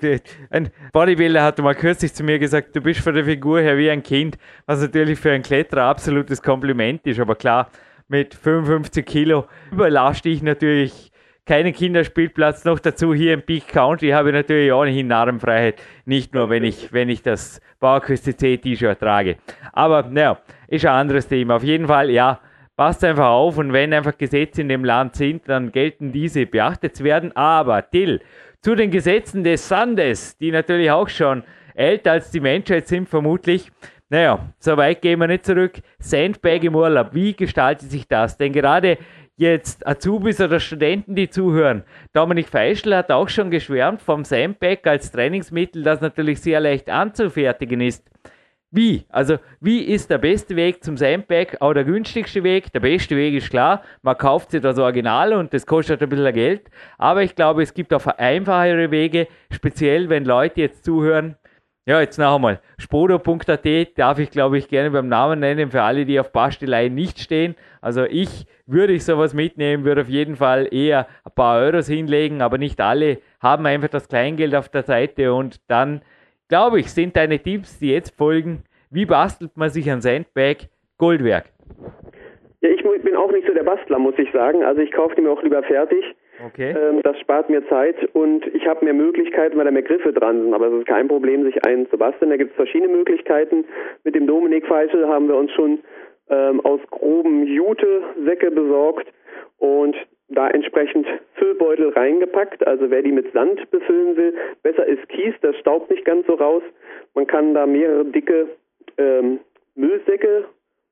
[0.51, 3.91] ein Bodybuilder hat mal kürzlich zu mir gesagt, du bist von der Figur her wie
[3.91, 4.37] ein Kind,
[4.67, 7.71] was natürlich für einen Kletterer absolutes Kompliment ist, aber klar,
[8.09, 11.11] mit 55 Kilo überlaste ich natürlich
[11.45, 12.65] keinen Kinderspielplatz.
[12.65, 15.81] Noch dazu hier im Peak Country habe ich natürlich ohnehin Narrenfreiheit.
[16.05, 19.37] Nicht nur, wenn ich, wenn ich das Bauerküste C T-Shirt trage.
[19.73, 21.57] Aber naja, ist ein anderes Thema.
[21.57, 22.41] Auf jeden Fall, ja,
[22.77, 26.97] passt einfach auf und wenn einfach Gesetze in dem Land sind, dann gelten diese beachtet
[26.97, 27.35] zu werden.
[27.35, 28.21] Aber Till,
[28.61, 31.45] zu den Gesetzen des Sandes, die natürlich auch schon
[31.75, 33.71] älter als die Menschheit sind, vermutlich.
[34.09, 35.81] Naja, so weit gehen wir nicht zurück.
[35.99, 38.37] Sandbag im Urlaub, wie gestaltet sich das?
[38.37, 38.99] Denn gerade
[39.37, 41.83] jetzt Azubis oder Studenten, die zuhören,
[42.13, 47.81] Dominik Feischl hat auch schon geschwärmt vom Sandbag als Trainingsmittel, das natürlich sehr leicht anzufertigen
[47.81, 48.09] ist.
[48.71, 49.05] Wie?
[49.09, 51.61] Also, wie ist der beste Weg zum Sandbag?
[51.61, 52.73] Auch der günstigste Weg?
[52.73, 56.33] Der beste Weg ist klar, man kauft sich das Original und das kostet ein bisschen
[56.33, 56.71] Geld.
[56.99, 61.37] Aber ich glaube, es gibt auch einfachere Wege, speziell wenn Leute jetzt zuhören,
[61.87, 62.61] ja, jetzt noch einmal.
[62.79, 67.21] Spodo.at darf ich, glaube ich, gerne beim Namen nennen, für alle, die auf Basteleien nicht
[67.21, 67.55] stehen.
[67.81, 72.43] Also ich würde ich sowas mitnehmen, würde auf jeden Fall eher ein paar Euros hinlegen,
[72.43, 76.03] aber nicht alle haben einfach das Kleingeld auf der Seite und dann,
[76.49, 80.69] glaube ich, sind deine Tipps, die jetzt folgen, wie bastelt man sich ein Sandbag
[80.99, 81.45] Goldwerk?
[82.63, 84.65] Ja, ich bin auch nicht so der Bastler, muss ich sagen.
[84.65, 86.05] Also ich kaufe die mir auch lieber fertig.
[86.45, 86.75] Okay.
[86.77, 90.43] Ähm, das spart mir Zeit und ich habe mehr Möglichkeiten, weil da mehr Griffe dran
[90.43, 90.55] sind.
[90.55, 92.31] Aber es ist kein Problem, sich einen zu basteln.
[92.31, 93.65] Da gibt es verschiedene Möglichkeiten.
[94.05, 95.81] Mit dem Dominik Feischl haben wir uns schon
[96.29, 99.07] ähm, aus groben Jute-Säcke besorgt
[99.59, 99.97] und
[100.29, 102.67] da entsprechend Füllbeutel reingepackt.
[102.67, 106.35] Also wer die mit Sand befüllen will, besser ist Kies, das staubt nicht ganz so
[106.35, 106.63] raus.
[107.15, 108.49] Man kann da mehrere dicke
[108.99, 109.41] ähm,
[109.75, 110.47] Müllsäcke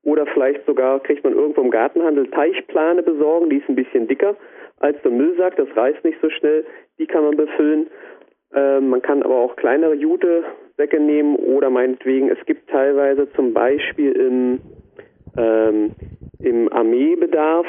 [0.05, 4.37] oder vielleicht sogar kriegt man irgendwo im Gartenhandel Teichplane besorgen, die ist ein bisschen dicker
[4.79, 6.65] als der Müllsack, das reißt nicht so schnell,
[6.99, 7.87] die kann man befüllen.
[8.53, 14.11] Ähm, man kann aber auch kleinere Jute-Säcke nehmen oder meinetwegen, es gibt teilweise zum Beispiel
[14.11, 14.59] im,
[15.37, 15.91] ähm,
[16.39, 17.65] im Armeebedarf,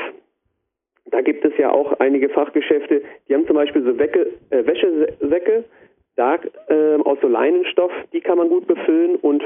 [1.07, 5.65] da gibt es ja auch einige Fachgeschäfte, die haben zum Beispiel so Wecke, äh, Wäschesäcke,
[6.17, 9.43] da äh, aus so Leinenstoff, die kann man gut befüllen und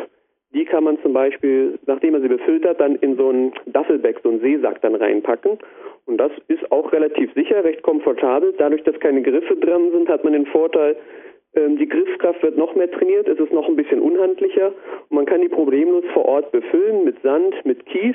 [0.53, 4.16] die kann man zum Beispiel, nachdem man sie befüllt hat, dann in so einen Duffelbag,
[4.22, 5.59] so einen Seesack dann reinpacken.
[6.07, 8.55] Und das ist auch relativ sicher, recht komfortabel.
[8.59, 10.96] Dadurch, dass keine Griffe dran sind, hat man den Vorteil,
[11.55, 14.72] ähm, die Griffkraft wird noch mehr trainiert, es ist noch ein bisschen unhandlicher
[15.09, 18.14] und man kann die problemlos vor Ort befüllen mit Sand, mit Kies.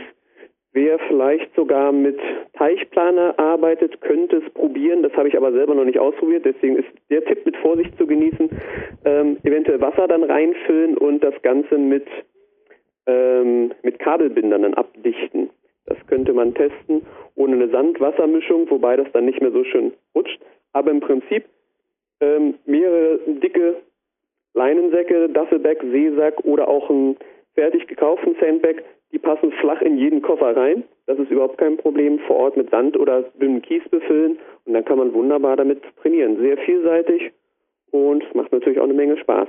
[0.75, 2.19] Wer vielleicht sogar mit
[2.51, 5.03] Teichplaner arbeitet, könnte es probieren.
[5.03, 6.43] Das habe ich aber selber noch nicht ausprobiert.
[6.43, 8.49] Deswegen ist der Tipp mit Vorsicht zu genießen.
[9.05, 12.05] Ähm, eventuell Wasser dann reinfüllen und das Ganze mit,
[13.07, 15.49] ähm, mit Kabelbindern dann abdichten.
[15.85, 17.03] Das könnte man testen
[17.35, 20.41] ohne eine Sand-Wasser-Mischung, wobei das dann nicht mehr so schön rutscht.
[20.73, 21.45] Aber im Prinzip
[22.19, 23.77] ähm, mehrere dicke
[24.53, 27.15] Leinensäcke, Duffelbag, Seesack oder auch einen
[27.55, 28.83] fertig gekauften Sandbag
[29.15, 30.83] die passen flach in jeden Koffer rein.
[31.05, 32.19] Das ist überhaupt kein Problem.
[32.27, 36.37] Vor Ort mit Sand oder dünnem Kies befüllen und dann kann man wunderbar damit trainieren.
[36.41, 37.31] Sehr vielseitig
[37.91, 39.47] und macht natürlich auch eine Menge Spaß.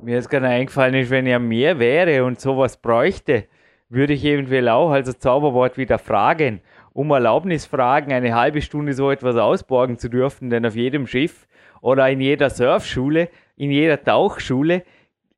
[0.00, 3.44] Mir ist gerade eingefallen, wenn ja mehr wäre und sowas bräuchte,
[3.90, 6.62] würde ich eventuell auch als Zauberwort wieder fragen,
[6.94, 11.46] um Erlaubnis fragen, eine halbe Stunde so etwas ausborgen zu dürfen, denn auf jedem Schiff
[11.82, 13.28] oder in jeder Surfschule,
[13.58, 14.84] in jeder Tauchschule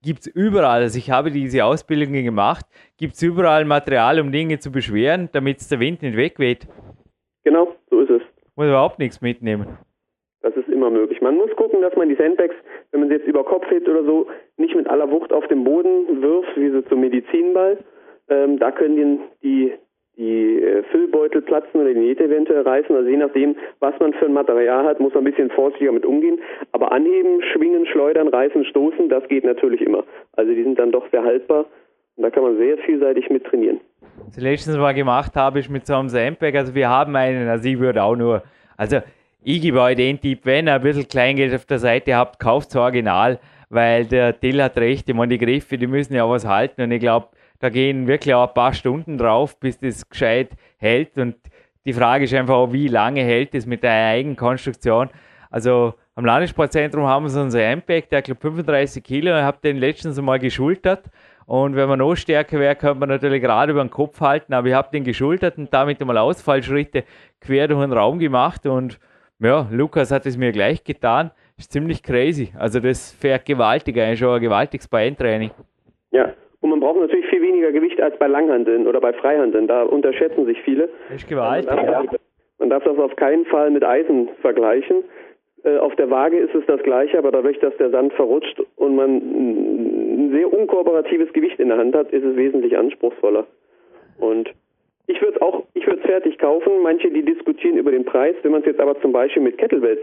[0.02, 2.64] gibt es überall, also ich habe diese Ausbildungen gemacht,
[2.96, 6.66] gibt es überall Material, um Dinge zu beschweren, damit der Wind nicht wegweht.
[7.44, 8.22] Genau, so ist es.
[8.56, 9.78] Muss überhaupt nichts mitnehmen.
[10.42, 11.20] Das ist immer möglich.
[11.20, 12.54] Man muss gucken, dass man die Sandbags,
[12.90, 15.64] wenn man sie jetzt über Kopf hebt oder so, nicht mit aller Wucht auf den
[15.64, 17.78] Boden wirft, wie so zum Medizinball.
[18.28, 18.96] Ähm, da können
[19.42, 19.72] die, die
[20.18, 22.94] die äh, Füllbeutel platzen oder die Nähte eventuell reißen.
[22.94, 26.04] Also je nachdem, was man für ein Material hat, muss man ein bisschen vorsichtiger mit
[26.04, 26.40] umgehen.
[26.72, 30.04] Aber anheben, schwingen, schleudern, reißen, stoßen, das geht natürlich immer.
[30.32, 31.66] Also die sind dann doch sehr haltbar
[32.16, 33.80] Und da kann man sehr vielseitig mit trainieren.
[34.26, 37.48] Was ich letztens mal gemacht habe, ist mit so einem Sandbag, also wir haben einen,
[37.48, 38.42] also ich würde auch nur,
[38.76, 38.98] also
[39.40, 42.70] ich gebe euch den Tipp, wenn ihr ein bisschen Kleingeld auf der Seite habt, kauft
[42.70, 43.38] es original,
[43.70, 46.90] weil der Till hat recht, ich meine, die Griffe, die müssen ja was halten und
[46.90, 47.28] ich glaube,
[47.60, 51.36] da gehen wirklich auch ein paar Stunden drauf, bis das gescheit hält und
[51.84, 55.08] die Frage ist einfach auch, wie lange hält es mit der Eigenkonstruktion.
[55.50, 59.78] Also am Landessportzentrum haben wir so einen Sandbag, der glaube 35 Kilo, ich habe den
[59.78, 61.04] letztens mal geschultert
[61.46, 64.68] und wenn man noch stärker wäre, könnte man natürlich gerade über den Kopf halten, aber
[64.68, 67.04] ich habe den geschultert und damit einmal Ausfallschritte
[67.40, 68.98] quer durch den Raum gemacht und
[69.40, 71.30] ja, Lukas hat es mir gleich getan.
[71.56, 72.52] Ist ziemlich crazy.
[72.58, 75.52] Also das fährt gewaltig, eigentlich schon ein gewaltiges Beintraining.
[76.10, 79.68] Ja, und man braucht natürlich viel weniger Gewicht als bei Langhandeln oder bei Freihandeln.
[79.68, 80.88] Da unterschätzen sich viele.
[81.08, 82.18] Das ist gewaltig, man darf, ja.
[82.58, 85.04] Man darf das auf keinen Fall mit Eisen vergleichen.
[85.62, 88.96] Äh, auf der Waage ist es das gleiche, aber dadurch, dass der Sand verrutscht und
[88.96, 93.46] man ein sehr unkooperatives Gewicht in der Hand hat, ist es wesentlich anspruchsvoller.
[94.18, 94.50] Und
[95.06, 96.82] ich würde es auch, ich würde es fertig kaufen.
[96.82, 98.34] Manche, die diskutieren über den Preis.
[98.42, 100.00] Wenn man es jetzt aber zum Beispiel mit Kettlebells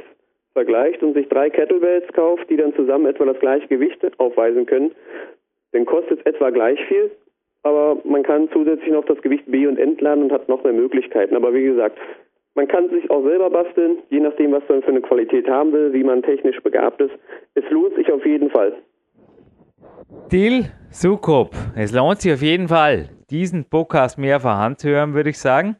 [0.53, 4.91] vergleicht und sich drei Kettlebells kauft, die dann zusammen etwa das gleiche Gewicht aufweisen können,
[5.75, 7.11] dann kostet es etwa gleich viel.
[7.63, 11.35] Aber man kann zusätzlich noch das Gewicht B und entladen und hat noch mehr Möglichkeiten.
[11.35, 11.97] Aber wie gesagt,
[12.53, 15.91] man kann sich auch selber basteln, je nachdem, was man für eine Qualität haben will,
[15.91, 17.11] wie man technisch begabt ist.
[17.55, 18.73] Es lohnt sich auf jeden Fall.
[20.29, 25.75] Till Sukop, es lohnt sich auf jeden Fall, diesen Podcast mehrfach anzuhören, würde ich sagen.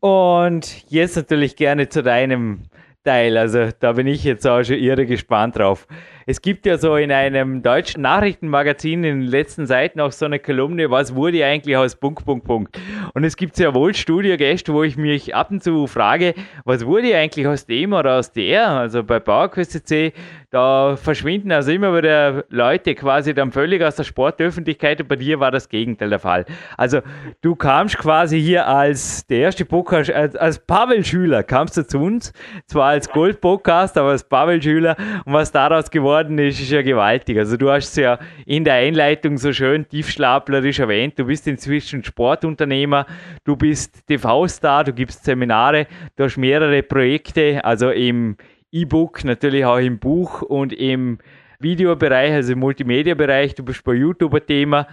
[0.00, 2.64] Und jetzt natürlich gerne zu deinem
[3.04, 3.36] Teil.
[3.36, 5.86] Also da bin ich jetzt auch schon irre gespannt drauf.
[6.26, 10.38] Es gibt ja so in einem deutschen Nachrichtenmagazin in den letzten Seiten auch so eine
[10.38, 12.78] Kolumne, was wurde eigentlich aus Punkt, Punkt, Punkt.
[13.14, 17.16] Und es gibt sehr wohl Studiogäste, wo ich mich ab und zu frage, was wurde
[17.16, 18.68] eigentlich aus dem oder aus der?
[18.68, 20.12] Also bei PowerQuest CC,
[20.50, 25.40] da verschwinden also immer wieder Leute quasi dann völlig aus der Sportöffentlichkeit und bei dir
[25.40, 26.44] war das Gegenteil der Fall.
[26.76, 27.00] Also
[27.40, 32.32] du kamst quasi hier als der erste Podcast, als, als Pavel-Schüler kamst du zu uns,
[32.66, 37.38] zwar als Gold-Podcast, aber als Pavel-Schüler und was daraus geworden ist, ist ja gewaltig.
[37.38, 42.04] Also du hast es ja in der Einleitung so schön tiefschlaplerisch erwähnt, du bist inzwischen
[42.04, 43.06] Sportunternehmer,
[43.44, 45.86] du bist TV-Star, du gibst Seminare,
[46.16, 48.36] du hast mehrere Projekte, also im
[48.70, 51.18] E-Book, natürlich auch im Buch und im
[51.58, 53.54] Videobereich, also im Multimedia-Bereich.
[53.54, 54.86] Du bist bei YouTube ein Thema.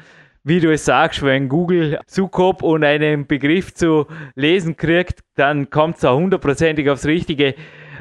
[0.44, 5.98] Wie du es sagst, wenn Google Sukop und einen Begriff zu lesen kriegt, dann kommt
[5.98, 7.56] es auch hundertprozentig aufs richtige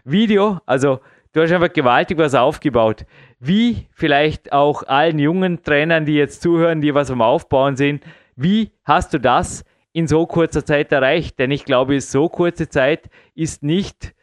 [0.04, 0.60] Video.
[0.64, 1.00] Also
[1.32, 3.04] du hast einfach gewaltig was aufgebaut.
[3.40, 8.04] Wie vielleicht auch allen jungen Trainern, die jetzt zuhören, die was am Aufbauen sind,
[8.36, 11.38] wie hast du das in so kurzer Zeit erreicht?
[11.38, 14.14] Denn ich glaube, so kurze Zeit ist nicht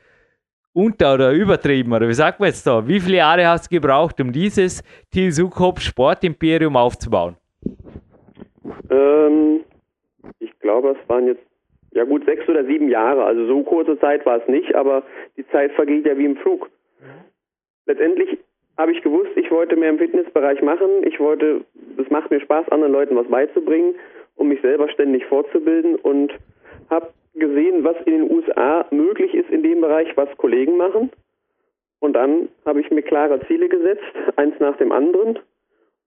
[0.74, 2.88] unter- oder übertrieben, oder wie sagt man jetzt da?
[2.88, 7.38] Wie viele Jahre hast du gebraucht, um dieses Thiel Sukop Sportimperium aufzubauen?
[8.90, 9.62] Ähm,
[10.40, 11.44] ich glaube, es waren jetzt,
[11.92, 13.24] ja gut, sechs oder sieben Jahre.
[13.24, 15.04] Also so kurze Zeit war es nicht, aber
[15.38, 16.70] die Zeit vergeht ja wie im Flug.
[17.86, 18.38] Letztendlich
[18.78, 20.90] habe ich gewusst, ich wollte mehr im Fitnessbereich machen.
[21.04, 21.62] Ich wollte,
[21.98, 23.96] es macht mir Spaß, anderen Leuten was beizubringen,
[24.36, 26.34] um mich selber ständig fortzubilden und
[26.90, 31.12] habe gesehen, was in den USA möglich ist in dem Bereich, was Kollegen machen.
[32.00, 34.04] Und dann habe ich mir klare Ziele gesetzt,
[34.36, 35.40] eins nach dem anderen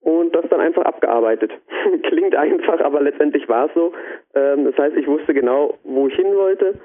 [0.01, 1.53] und das dann einfach abgearbeitet.
[2.05, 3.93] Klingt einfach, aber letztendlich war es so.
[4.35, 6.79] Ähm, das heißt, ich wusste genau, wo ich hin wollte,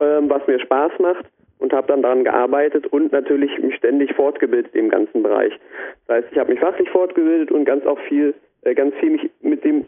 [0.00, 1.24] ähm, was mir Spaß macht
[1.64, 5.58] und habe dann daran gearbeitet und natürlich mich ständig fortgebildet im ganzen Bereich.
[6.06, 9.30] Das heißt, ich habe mich fachlich fortgebildet und ganz auch viel, äh, ganz viel mich
[9.40, 9.86] mit dem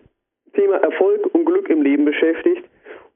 [0.55, 2.65] Thema Erfolg und Glück im Leben beschäftigt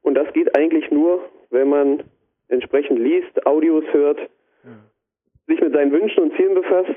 [0.03, 2.03] und das geht eigentlich nur, wenn man
[2.49, 4.19] entsprechend liest, Audios hört,
[5.47, 6.95] sich mit seinen Wünschen und Zielen befasst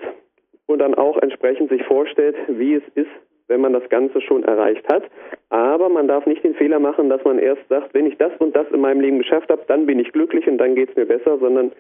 [0.66, 3.10] und dann auch entsprechend sich vorstellt, wie es ist,
[3.48, 5.04] wenn man das Ganze schon erreicht hat.
[5.50, 8.56] Aber man darf nicht den Fehler machen, dass man erst sagt, wenn ich das und
[8.56, 11.06] das in meinem Leben geschafft habe, dann bin ich glücklich und dann geht es mir
[11.06, 11.72] besser, sondern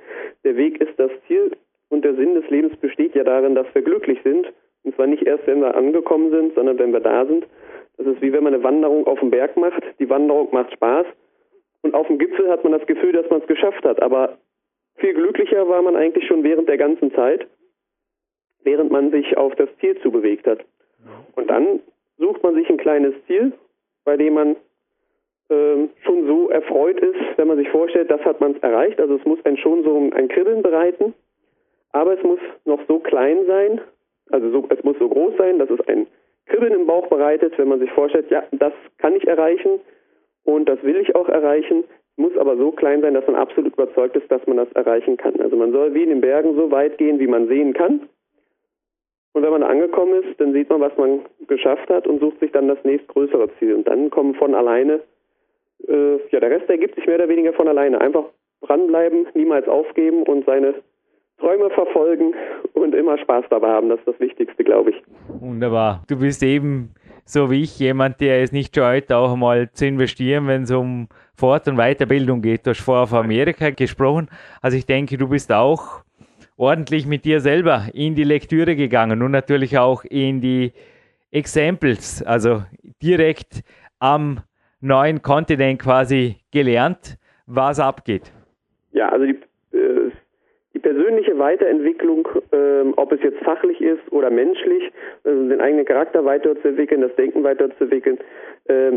[0.44, 1.52] der Weg ist das Ziel
[1.88, 4.52] und der Sinn des Lebens besteht ja darin, dass wir glücklich sind.
[4.82, 7.46] Und zwar nicht erst, wenn wir angekommen sind, sondern wenn wir da sind.
[7.96, 9.82] Das ist wie wenn man eine Wanderung auf dem Berg macht.
[9.98, 11.06] Die Wanderung macht Spaß.
[11.82, 14.02] Und auf dem Gipfel hat man das Gefühl, dass man es geschafft hat.
[14.02, 14.38] Aber
[14.96, 17.46] viel glücklicher war man eigentlich schon während der ganzen Zeit,
[18.62, 20.64] während man sich auf das Ziel zubewegt hat.
[21.36, 21.80] Und dann
[22.18, 23.52] sucht man sich ein kleines Ziel,
[24.04, 24.56] bei dem man
[25.50, 29.00] ähm, schon so erfreut ist, wenn man sich vorstellt, das hat man es erreicht.
[29.00, 31.14] Also es muss einen schon so ein Kribbeln bereiten,
[31.92, 33.80] aber es muss noch so klein sein,
[34.30, 36.06] also so, es muss so groß sein, dass es ein
[36.46, 39.80] Kribbeln im Bauch bereitet, wenn man sich vorstellt, ja, das kann ich erreichen
[40.44, 41.84] und das will ich auch erreichen,
[42.16, 45.40] muss aber so klein sein, dass man absolut überzeugt ist, dass man das erreichen kann.
[45.40, 48.08] Also man soll wie in den Bergen so weit gehen, wie man sehen kann.
[49.34, 52.52] Und wenn man angekommen ist, dann sieht man, was man geschafft hat und sucht sich
[52.52, 53.74] dann das nächstgrößere Ziel.
[53.74, 55.00] Und dann kommen von alleine,
[55.88, 58.00] äh, ja, der Rest ergibt sich mehr oder weniger von alleine.
[58.00, 58.24] Einfach
[58.62, 60.74] dranbleiben, niemals aufgeben und seine
[61.38, 62.32] Träume verfolgen
[62.74, 63.88] und immer Spaß dabei haben.
[63.88, 65.02] Das ist das Wichtigste, glaube ich.
[65.40, 66.04] Wunderbar.
[66.08, 70.46] Du bist eben so wie ich jemand, der es nicht scheut, auch mal zu investieren,
[70.46, 72.66] wenn es um Fort- und Weiterbildung geht.
[72.66, 74.28] Du hast vorher auf Amerika gesprochen.
[74.60, 76.04] Also ich denke, du bist auch
[76.56, 80.72] ordentlich mit dir selber in die Lektüre gegangen und natürlich auch in die
[81.30, 82.62] Examples, also
[83.02, 83.62] direkt
[83.98, 84.38] am
[84.80, 88.32] neuen Kontinent quasi gelernt, was abgeht.
[88.92, 89.38] Ja, also die,
[89.76, 90.10] äh,
[90.74, 94.92] die persönliche Weiterentwicklung, äh, ob es jetzt fachlich ist oder menschlich,
[95.24, 98.18] also den eigenen Charakter weiterzuentwickeln, das Denken weiterzuentwickeln,
[98.66, 98.92] äh,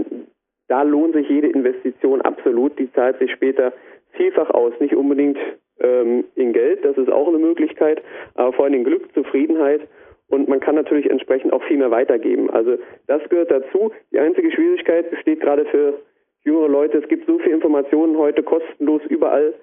[0.68, 2.78] da lohnt sich jede Investition absolut.
[2.78, 3.74] Die zahlt sich später
[4.12, 4.74] vielfach aus.
[4.80, 5.38] Nicht unbedingt
[5.80, 8.02] ähm, in Geld, das ist auch eine Möglichkeit,
[8.36, 9.82] aber vor allem Glück, Zufriedenheit
[10.30, 12.50] und man kann natürlich entsprechend auch viel mehr weitergeben.
[12.50, 13.92] Also das gehört dazu.
[14.12, 16.00] Die einzige Schwierigkeit besteht gerade für
[16.44, 19.54] jüngere Leute, es gibt so viele Informationen heute kostenlos überall,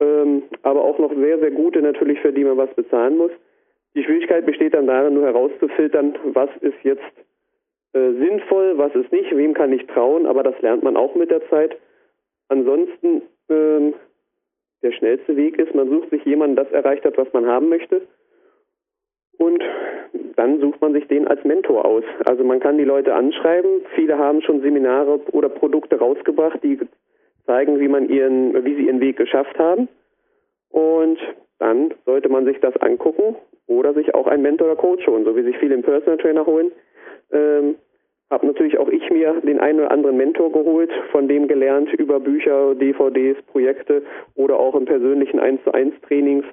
[0.00, 3.30] ähm, aber auch noch sehr, sehr gute natürlich, für die man was bezahlen muss.
[3.94, 7.02] Die Schwierigkeit besteht dann darin, nur herauszufiltern, was ist jetzt
[7.94, 11.30] äh, sinnvoll, was ist nicht, wem kann ich trauen, aber das lernt man auch mit
[11.30, 11.76] der Zeit.
[12.48, 13.94] Ansonsten ähm,
[14.86, 18.02] der schnellste Weg ist, man sucht sich jemanden, das erreicht hat, was man haben möchte.
[19.38, 19.62] Und
[20.36, 22.04] dann sucht man sich den als Mentor aus.
[22.24, 23.82] Also man kann die Leute anschreiben.
[23.94, 26.78] Viele haben schon Seminare oder Produkte rausgebracht, die
[27.46, 29.88] zeigen, wie man ihren, wie sie ihren Weg geschafft haben.
[30.70, 31.18] Und
[31.58, 35.34] dann sollte man sich das angucken oder sich auch einen Mentor oder Coach holen, so
[35.36, 36.70] wie sich viele im Personal Trainer holen.
[37.32, 37.74] Ähm,
[38.30, 42.18] habe natürlich auch ich mir den einen oder anderen Mentor geholt, von dem gelernt über
[42.18, 44.02] Bücher, DVDs, Projekte
[44.34, 46.44] oder auch im persönlichen 1 zu 1 Trainings.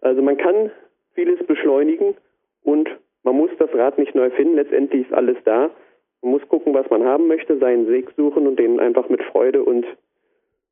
[0.00, 0.70] Also man kann
[1.14, 2.14] vieles beschleunigen
[2.62, 2.88] und
[3.24, 4.54] man muss das Rad nicht neu finden.
[4.54, 5.70] Letztendlich ist alles da.
[6.22, 9.64] Man muss gucken, was man haben möchte, seinen Weg suchen und den einfach mit Freude
[9.64, 9.84] und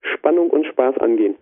[0.00, 1.34] Spannung und Spaß angehen.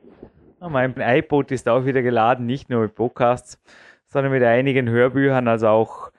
[0.61, 3.61] Mein iPod ist auch wieder geladen, nicht nur mit Podcasts,
[4.07, 6.11] sondern mit einigen Hörbüchern, also auch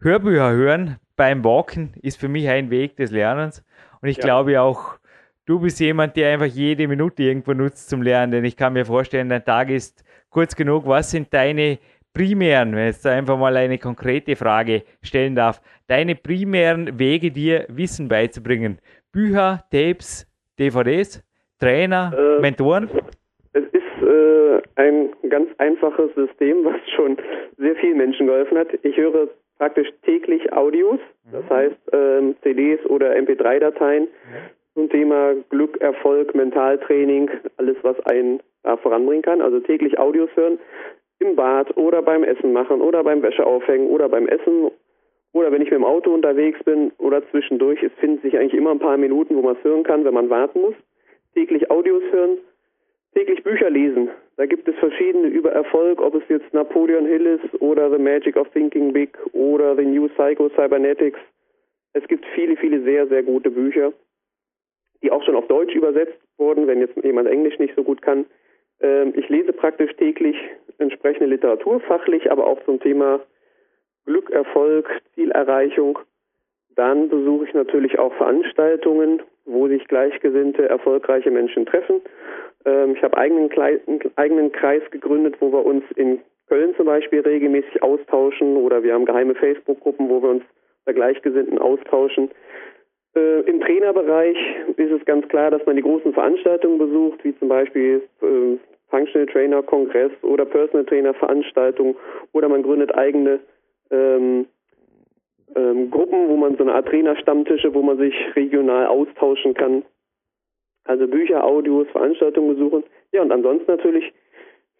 [0.00, 3.62] Hörbücher hören beim Walken ist für mich ein Weg des Lernens.
[4.00, 4.24] Und ich ja.
[4.24, 4.98] glaube auch,
[5.44, 8.32] du bist jemand, der einfach jede Minute irgendwo nutzt zum Lernen.
[8.32, 10.86] Denn ich kann mir vorstellen, dein Tag ist kurz genug.
[10.86, 11.78] Was sind deine
[12.14, 17.66] primären, wenn ich jetzt einfach mal eine konkrete Frage stellen darf, deine primären Wege, dir
[17.68, 18.78] Wissen beizubringen?
[19.12, 20.26] Bücher, Tapes,
[20.58, 21.24] DVDs,
[21.58, 22.88] Trainer, äh, Mentoren?
[23.54, 27.16] Es ist äh, ein ganz einfaches System, was schon
[27.56, 28.68] sehr vielen Menschen geholfen hat.
[28.84, 29.28] Ich höre
[29.58, 31.00] praktisch täglich Audios,
[31.32, 31.50] das mhm.
[31.50, 34.08] heißt ähm, CDs oder MP3-Dateien mhm.
[34.74, 39.40] zum Thema Glück, Erfolg, Mentaltraining, alles, was einen da voranbringen kann.
[39.40, 40.58] Also täglich Audios hören
[41.20, 44.70] im Bad oder beim Essen machen oder beim Wäscheaufhängen oder beim Essen
[45.32, 47.82] oder wenn ich mit dem Auto unterwegs bin oder zwischendurch.
[47.82, 50.30] Es finden sich eigentlich immer ein paar Minuten, wo man es hören kann, wenn man
[50.30, 50.74] warten muss.
[51.34, 52.38] Täglich Audios hören,
[53.14, 54.10] täglich Bücher lesen.
[54.38, 58.36] Da gibt es verschiedene über Erfolg, ob es jetzt Napoleon Hill ist oder The Magic
[58.36, 61.18] of Thinking Big oder The New Psycho Cybernetics.
[61.92, 63.92] Es gibt viele, viele sehr, sehr gute Bücher,
[65.02, 68.26] die auch schon auf Deutsch übersetzt wurden, wenn jetzt jemand Englisch nicht so gut kann.
[68.80, 70.36] Ähm, ich lese praktisch täglich
[70.78, 73.18] entsprechende Literatur, fachlich, aber auch zum Thema
[74.06, 75.98] Glück, Erfolg, Zielerreichung.
[76.76, 82.00] Dann besuche ich natürlich auch Veranstaltungen, wo sich gleichgesinnte, erfolgreiche Menschen treffen.
[82.64, 87.20] Ähm, ich habe eigenen, einen eigenen Kreis gegründet, wo wir uns in Köln zum Beispiel
[87.20, 90.44] regelmäßig austauschen oder wir haben geheime Facebook-Gruppen, wo wir uns
[90.84, 92.30] bei Gleichgesinnten austauschen.
[93.14, 94.36] Äh, Im Trainerbereich
[94.76, 98.56] ist es ganz klar, dass man die großen Veranstaltungen besucht, wie zum Beispiel äh,
[98.90, 101.96] Functional Trainer Kongress oder Personal Trainer Veranstaltungen
[102.32, 103.40] oder man gründet eigene
[103.90, 104.46] ähm,
[105.56, 109.84] ähm, Gruppen, wo man so eine Art Trainerstammtische, wo man sich regional austauschen kann.
[110.84, 112.84] Also Bücher, Audios, Veranstaltungen besuchen.
[113.12, 114.12] Ja, und ansonsten natürlich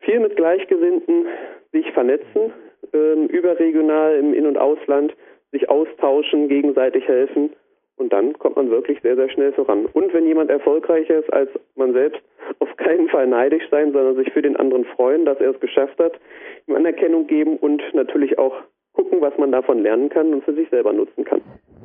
[0.01, 1.27] viel mit Gleichgesinnten
[1.73, 2.53] sich vernetzen,
[2.93, 5.15] ähm, überregional im In- und Ausland,
[5.53, 7.51] sich austauschen, gegenseitig helfen.
[7.97, 9.87] Und dann kommt man wirklich sehr, sehr schnell voran.
[9.87, 12.21] Und wenn jemand erfolgreicher ist als man selbst,
[12.61, 15.99] auf keinen Fall neidisch sein, sondern sich für den anderen freuen, dass er es geschafft
[15.99, 16.13] hat,
[16.67, 18.55] ihm Anerkennung geben und natürlich auch
[18.99, 21.41] gucken, was man davon lernen kann und für sich selber nutzen kann.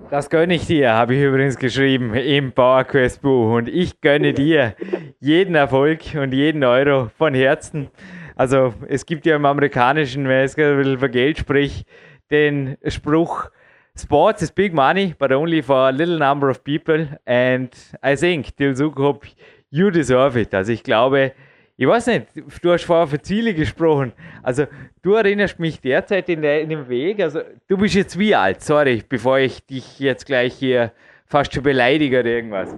[0.10, 3.54] Das gönne ich dir, habe ich übrigens geschrieben im PowerQuest Buch.
[3.56, 4.76] Und ich gönne dir
[5.20, 7.90] jeden Erfolg und jeden Euro von Herzen.
[8.36, 11.88] Also es gibt ja im amerikanischen, wenn es über Geld spricht,
[12.32, 13.50] den Spruch,
[13.96, 17.08] Sports is big money, but only for a little number of people.
[17.28, 17.70] And
[18.04, 19.24] I think, Til Sukop,
[19.70, 20.52] you deserve it.
[20.56, 21.34] Also ich glaube,
[21.76, 22.28] ich weiß nicht,
[22.62, 24.14] du hast vorher von Ziele gesprochen.
[24.44, 24.68] Also,
[25.02, 27.20] du erinnerst mich derzeit in, der, in dem Weg.
[27.20, 28.62] Also, du bist jetzt wie alt?
[28.62, 30.92] Sorry, bevor ich dich jetzt gleich hier
[31.26, 32.78] fast schon beleidige oder irgendwas.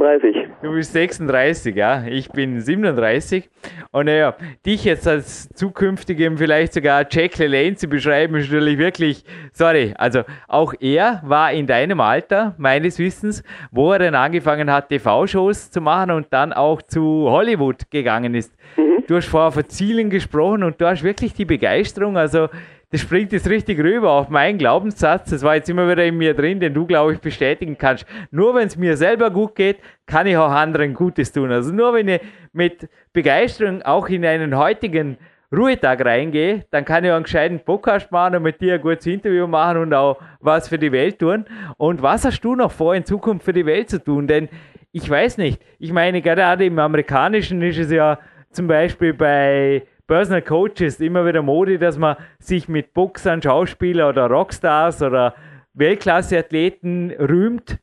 [0.00, 0.48] 36.
[0.62, 2.04] Du bist 36, ja.
[2.06, 3.48] Ich bin 37.
[3.92, 4.34] Und naja,
[4.64, 10.22] dich jetzt als zukünftigem vielleicht sogar Jack LaLanne zu beschreiben, ist natürlich wirklich, sorry, also
[10.48, 15.80] auch er war in deinem Alter, meines Wissens, wo er dann angefangen hat, TV-Shows zu
[15.80, 18.54] machen und dann auch zu Hollywood gegangen ist.
[18.76, 19.04] Mhm.
[19.06, 22.48] Du hast vorher von Zielen gesprochen und du hast wirklich die Begeisterung, also
[22.90, 25.30] das springt jetzt richtig rüber auf meinen Glaubenssatz.
[25.30, 28.04] Das war jetzt immer wieder in mir drin, den du, glaube ich, bestätigen kannst.
[28.32, 31.52] Nur wenn es mir selber gut geht, kann ich auch anderen Gutes tun.
[31.52, 32.20] Also nur wenn ich
[32.52, 35.18] mit Begeisterung auch in einen heutigen
[35.56, 39.06] Ruhetag reingehe, dann kann ich auch einen gescheiten Podcast machen und mit dir ein gutes
[39.06, 41.44] Interview machen und auch was für die Welt tun.
[41.76, 44.26] Und was hast du noch vor, in Zukunft für die Welt zu tun?
[44.26, 44.48] Denn
[44.92, 45.62] ich weiß nicht.
[45.78, 48.18] Ich meine, gerade im Amerikanischen ist es ja
[48.50, 54.26] zum Beispiel bei Personal Coaches immer wieder Mode, dass man sich mit Boxern, Schauspieler oder
[54.26, 55.36] Rockstars oder
[55.74, 57.78] Weltklasse-Athleten rühmt.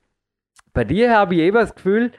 [0.73, 2.11] Bei dir habe ich eben das Gefühl,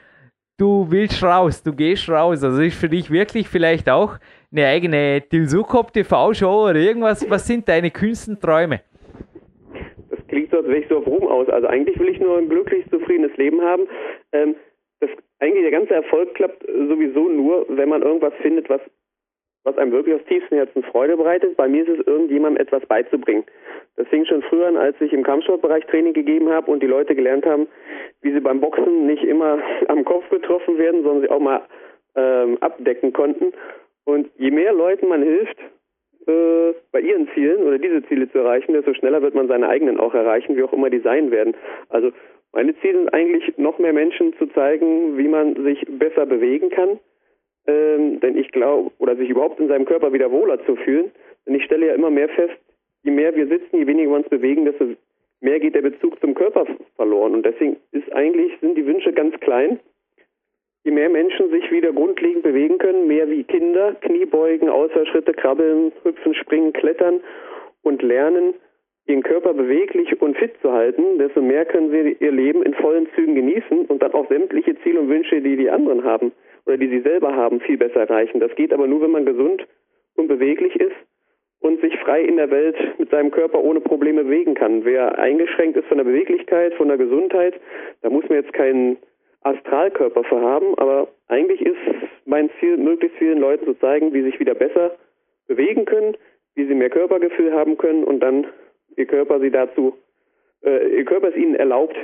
[0.57, 2.43] du willst raus, du gehst raus.
[2.43, 4.17] Also ist für dich wirklich vielleicht auch
[4.51, 7.29] eine eigene Tilsukop TV-Show oder irgendwas.
[7.29, 8.81] Was sind deine kühnsten Träume?
[10.09, 11.47] Das klingt so, als wäre ich so auf Ruhm aus.
[11.49, 13.83] Also eigentlich will ich nur ein glücklich, zufriedenes Leben haben.
[14.31, 14.55] Ähm,
[15.01, 18.81] das, eigentlich der ganze Erfolg klappt sowieso nur, wenn man irgendwas findet, was
[19.63, 21.57] was einem wirklich aus tiefstem Herzen Freude bereitet.
[21.57, 23.43] Bei mir ist es, irgendjemandem etwas beizubringen.
[23.95, 27.15] Das fing schon früher an, als ich im Kampfsportbereich Training gegeben habe und die Leute
[27.15, 27.67] gelernt haben,
[28.21, 31.61] wie sie beim Boxen nicht immer am Kopf getroffen werden, sondern sie auch mal
[32.15, 33.53] ähm, abdecken konnten.
[34.05, 35.57] Und je mehr Leuten man hilft,
[36.27, 39.99] äh, bei ihren Zielen oder diese Ziele zu erreichen, desto schneller wird man seine eigenen
[39.99, 41.55] auch erreichen, wie auch immer die sein werden.
[41.89, 42.11] Also
[42.51, 46.99] meine Ziele sind eigentlich, noch mehr Menschen zu zeigen, wie man sich besser bewegen kann,
[47.69, 51.11] ähm, denn ich glaube, oder sich überhaupt in seinem Körper wieder wohler zu fühlen.
[51.45, 52.57] Denn ich stelle ja immer mehr fest,
[53.03, 54.85] je mehr wir sitzen, je weniger wir uns bewegen, desto
[55.41, 56.65] mehr geht der Bezug zum Körper
[56.95, 57.33] verloren.
[57.33, 59.79] Und deswegen ist eigentlich, sind die Wünsche ganz klein.
[60.83, 66.33] Je mehr Menschen sich wieder grundlegend bewegen können, mehr wie Kinder, Kniebeugen, Ausfallschritte, Krabbeln, Hüpfen,
[66.33, 67.19] Springen, Klettern
[67.83, 68.55] und lernen,
[69.05, 73.07] ihren Körper beweglich und fit zu halten, desto mehr können sie ihr Leben in vollen
[73.15, 76.31] Zügen genießen und dann auch sämtliche Ziele und Wünsche, die die anderen haben,
[76.69, 78.39] oder die sie selber haben, viel besser erreichen.
[78.39, 79.65] Das geht aber nur, wenn man gesund
[80.15, 80.95] und beweglich ist
[81.61, 84.85] und sich frei in der Welt mit seinem Körper ohne Probleme bewegen kann.
[84.85, 87.59] Wer eingeschränkt ist von der Beweglichkeit, von der Gesundheit,
[88.03, 88.97] da muss man jetzt keinen
[89.41, 91.77] Astralkörper für haben, aber eigentlich ist
[92.25, 94.95] mein Ziel, möglichst vielen Leuten zu zeigen, wie sie sich wieder besser
[95.47, 96.15] bewegen können,
[96.53, 98.45] wie sie mehr Körpergefühl haben können und dann
[98.95, 99.93] ihr Körper sie dazu,
[100.63, 101.95] äh, ihr Körper es ihnen erlaubt,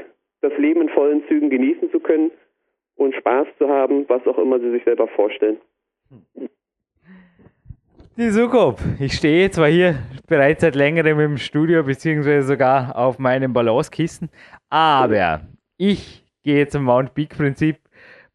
[0.42, 2.32] das Leben in vollen Zügen genießen zu können
[2.96, 5.58] und Spaß zu haben, was auch immer sie sich selber vorstellen.
[8.18, 9.96] Die Sukop, ich stehe zwar hier
[10.28, 14.30] bereits seit längerem im Studio, beziehungsweise sogar auf meinem Balancekissen,
[14.70, 15.42] aber
[15.78, 17.78] ich gehe zum Mount Peak Prinzip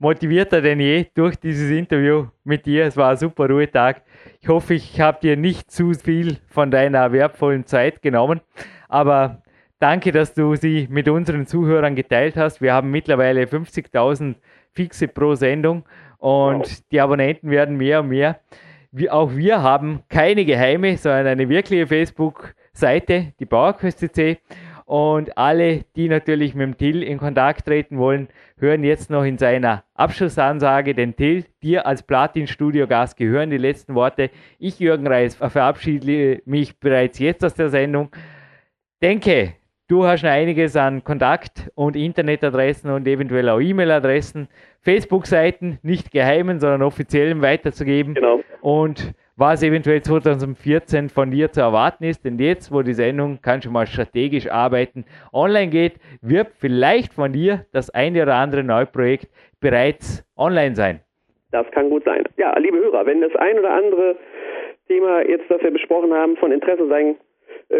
[0.00, 2.84] motivierter denn je durch dieses Interview mit dir.
[2.86, 4.02] Es war ein super Ruhetag.
[4.40, 8.40] Ich hoffe, ich habe dir nicht zu viel von deiner wertvollen Zeit genommen,
[8.88, 9.42] aber
[9.80, 12.60] danke, dass du sie mit unseren Zuhörern geteilt hast.
[12.60, 14.36] Wir haben mittlerweile 50.000
[14.72, 15.84] Fixe pro Sendung
[16.18, 16.82] und wow.
[16.92, 18.40] die Abonnenten werden mehr und mehr.
[18.92, 24.04] Wir, auch wir haben keine geheime, sondern eine wirkliche Facebook-Seite, die PowerQuest
[24.84, 28.28] Und alle, die natürlich mit dem Till in Kontakt treten wollen,
[28.58, 31.44] hören jetzt noch in seiner Abschlussansage den Till.
[31.62, 34.30] Dir als Platin-Studio-Gast gehören die letzten Worte.
[34.58, 38.10] Ich, Jürgen Reis, verabschiede mich bereits jetzt aus der Sendung.
[39.00, 39.54] Denke,
[39.90, 44.46] Du hast noch einiges an Kontakt- und Internetadressen und eventuell auch E-Mail-Adressen,
[44.82, 48.14] Facebook-Seiten, nicht geheimen, sondern offiziellen weiterzugeben.
[48.14, 48.40] Genau.
[48.60, 53.62] Und was eventuell 2014 von dir zu erwarten ist, denn jetzt, wo die Sendung, kann
[53.62, 59.26] schon mal strategisch arbeiten, online geht, wird vielleicht von dir das eine oder andere Neuprojekt
[59.58, 61.00] bereits online sein.
[61.50, 62.22] Das kann gut sein.
[62.36, 64.14] Ja, liebe Hörer, wenn das ein oder andere
[64.86, 67.16] Thema jetzt, das wir besprochen haben, von Interesse sein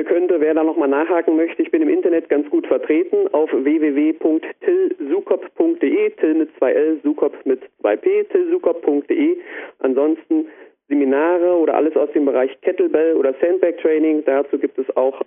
[0.05, 6.11] könnte, wer da nochmal nachhaken möchte, ich bin im Internet ganz gut vertreten auf www.tilsukop.de,
[6.11, 9.38] Till mit 2L, Sukop mit 2P, tilsukop.de.
[9.80, 10.47] Ansonsten
[10.88, 14.24] Seminare oder alles aus dem Bereich Kettlebell oder Sandbag Training.
[14.24, 15.20] Dazu gibt es auch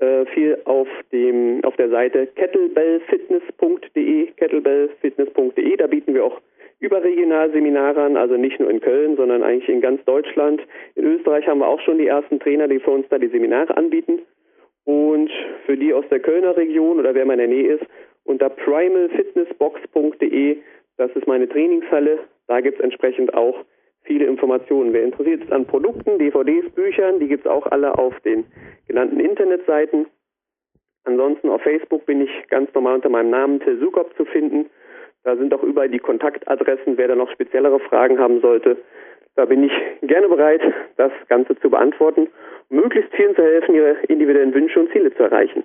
[0.00, 5.76] äh, viel auf dem auf der Seite kettlebellfitness.de, kettlebellfitness.de.
[5.76, 6.40] Da bieten wir auch
[6.78, 10.60] überregional Seminare also nicht nur in Köln, sondern eigentlich in ganz Deutschland.
[10.94, 13.74] In Österreich haben wir auch schon die ersten Trainer, die für uns da die Seminare
[13.76, 14.20] anbieten.
[14.84, 15.30] Und
[15.64, 17.84] für die aus der Kölner Region oder wer mal in der Nähe ist,
[18.24, 20.58] unter primalfitnessbox.de,
[20.96, 23.64] das ist meine Trainingshalle, da gibt es entsprechend auch
[24.02, 24.92] viele Informationen.
[24.92, 28.44] Wer interessiert ist an Produkten, DVDs, Büchern, die gibt es auch alle auf den
[28.86, 30.06] genannten Internetseiten.
[31.04, 34.66] Ansonsten auf Facebook bin ich ganz normal unter meinem Namen Till Sukop zu finden.
[35.26, 38.76] Da sind auch überall die Kontaktadressen, wer da noch speziellere Fragen haben sollte.
[39.34, 39.72] Da bin ich
[40.02, 40.62] gerne bereit,
[40.98, 42.28] das Ganze zu beantworten,
[42.70, 45.64] möglichst vielen zu helfen, ihre individuellen Wünsche und Ziele zu erreichen.